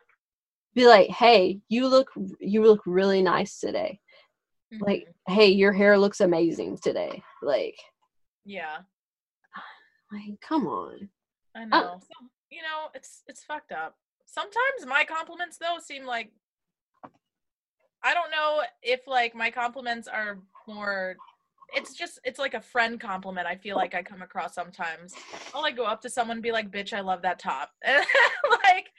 [0.75, 2.11] be like, "Hey, you look
[2.41, 4.01] you look really nice today."
[4.73, 4.85] Mm-hmm.
[4.85, 7.77] Like, "Hey, your hair looks amazing today." Like,
[8.45, 8.79] yeah.
[10.12, 11.09] Like, come on.
[11.57, 11.77] I know.
[11.77, 13.97] Uh, so, you know, it's it's fucked up.
[14.27, 16.33] Sometimes my compliments though seem like
[18.05, 21.16] I don't know if like my compliments are more
[21.75, 25.14] it's just it's like a friend compliment I feel like I come across sometimes.
[25.55, 27.70] I'll like go up to someone and be like, bitch, I love that top.
[28.64, 28.91] Like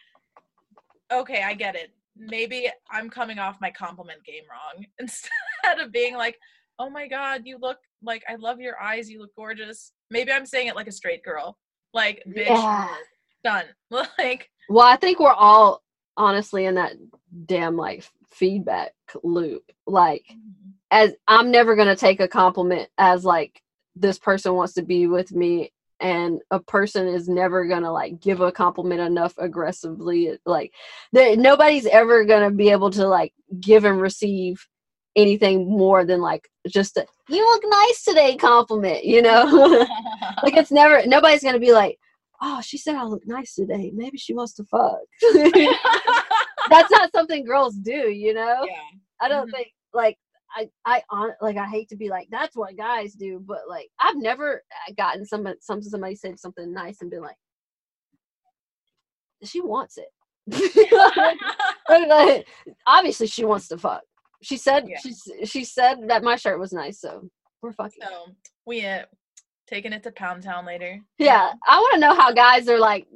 [1.22, 1.92] okay, I get it.
[2.16, 6.38] Maybe I'm coming off my compliment game wrong instead of being like,
[6.80, 9.10] oh my God, you look like I love your eyes.
[9.10, 9.94] You look gorgeous.
[10.10, 11.58] Maybe I'm saying it like a straight girl.
[11.94, 12.94] Like, bitch, yeah.
[13.44, 13.66] done.
[14.18, 15.84] like, well, I think we're all
[16.18, 16.94] honestly in that
[17.46, 18.94] damn like feedback
[19.24, 19.64] loop.
[19.86, 20.72] Like, mm-hmm.
[20.92, 23.62] as I'm never going to take a compliment as like,
[23.96, 25.72] this person wants to be with me
[26.04, 30.72] and a person is never gonna like give a compliment enough aggressively like
[31.14, 34.68] nobody's ever gonna be able to like give and receive
[35.16, 39.46] anything more than like just a you look nice today compliment you know
[40.44, 41.98] like it's never nobody's gonna be like
[42.42, 44.98] oh she said i look nice today maybe she wants to fuck
[46.70, 48.76] that's not something girls do you know yeah.
[49.22, 49.56] i don't mm-hmm.
[49.56, 50.18] think like
[50.56, 53.90] I I on like I hate to be like that's what guys do, but like
[54.00, 57.36] I've never uh, gotten some some somebody said something nice and been like,
[59.44, 60.10] she wants it.
[62.88, 64.04] obviously, she wants to fuck.
[64.42, 64.98] She said yeah.
[65.00, 67.30] she she said that my shirt was nice, so
[67.62, 68.02] we're fucking.
[68.02, 68.34] So
[68.66, 69.06] we uh,
[69.68, 71.00] taking it to Pound Town later.
[71.18, 73.08] Yeah, I want to know how guys are like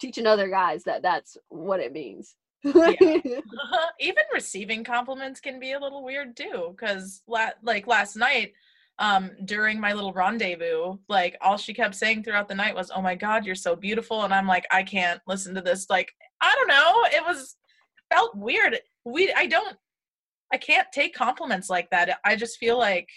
[0.00, 2.34] teaching other guys that that's what it means.
[4.00, 8.52] Even receiving compliments can be a little weird too, because la- like last night,
[8.98, 13.02] um, during my little rendezvous, like all she kept saying throughout the night was, "Oh
[13.02, 15.90] my God, you're so beautiful," and I'm like, I can't listen to this.
[15.90, 17.56] Like, I don't know, it was
[18.12, 18.78] felt weird.
[19.04, 19.76] We, I don't,
[20.52, 22.18] I can't take compliments like that.
[22.24, 23.08] I just feel like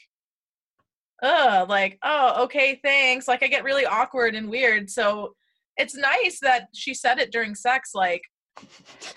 [1.23, 5.33] uh like oh okay thanks like i get really awkward and weird so
[5.75, 8.21] it's nice that she said it during sex like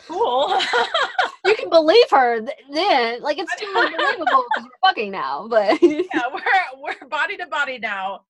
[0.06, 0.60] cool.
[1.44, 2.40] you can believe her
[2.72, 3.22] then.
[3.22, 5.46] Like it's too unbelievable because we're fucking now.
[5.48, 6.02] But yeah,
[6.34, 8.22] we're we're body to body now.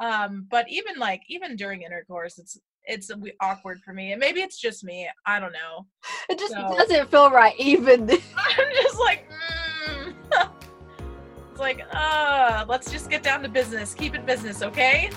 [0.00, 3.10] Um, but even like even during intercourse, it's it's
[3.40, 4.12] awkward for me.
[4.12, 5.08] And maybe it's just me.
[5.26, 5.86] I don't know.
[6.28, 7.54] It just so, doesn't feel right.
[7.58, 9.28] Even I'm just like.
[9.88, 10.14] Mm.
[11.50, 13.94] it's like, uh, let's just get down to business.
[13.94, 15.10] Keep it business, okay?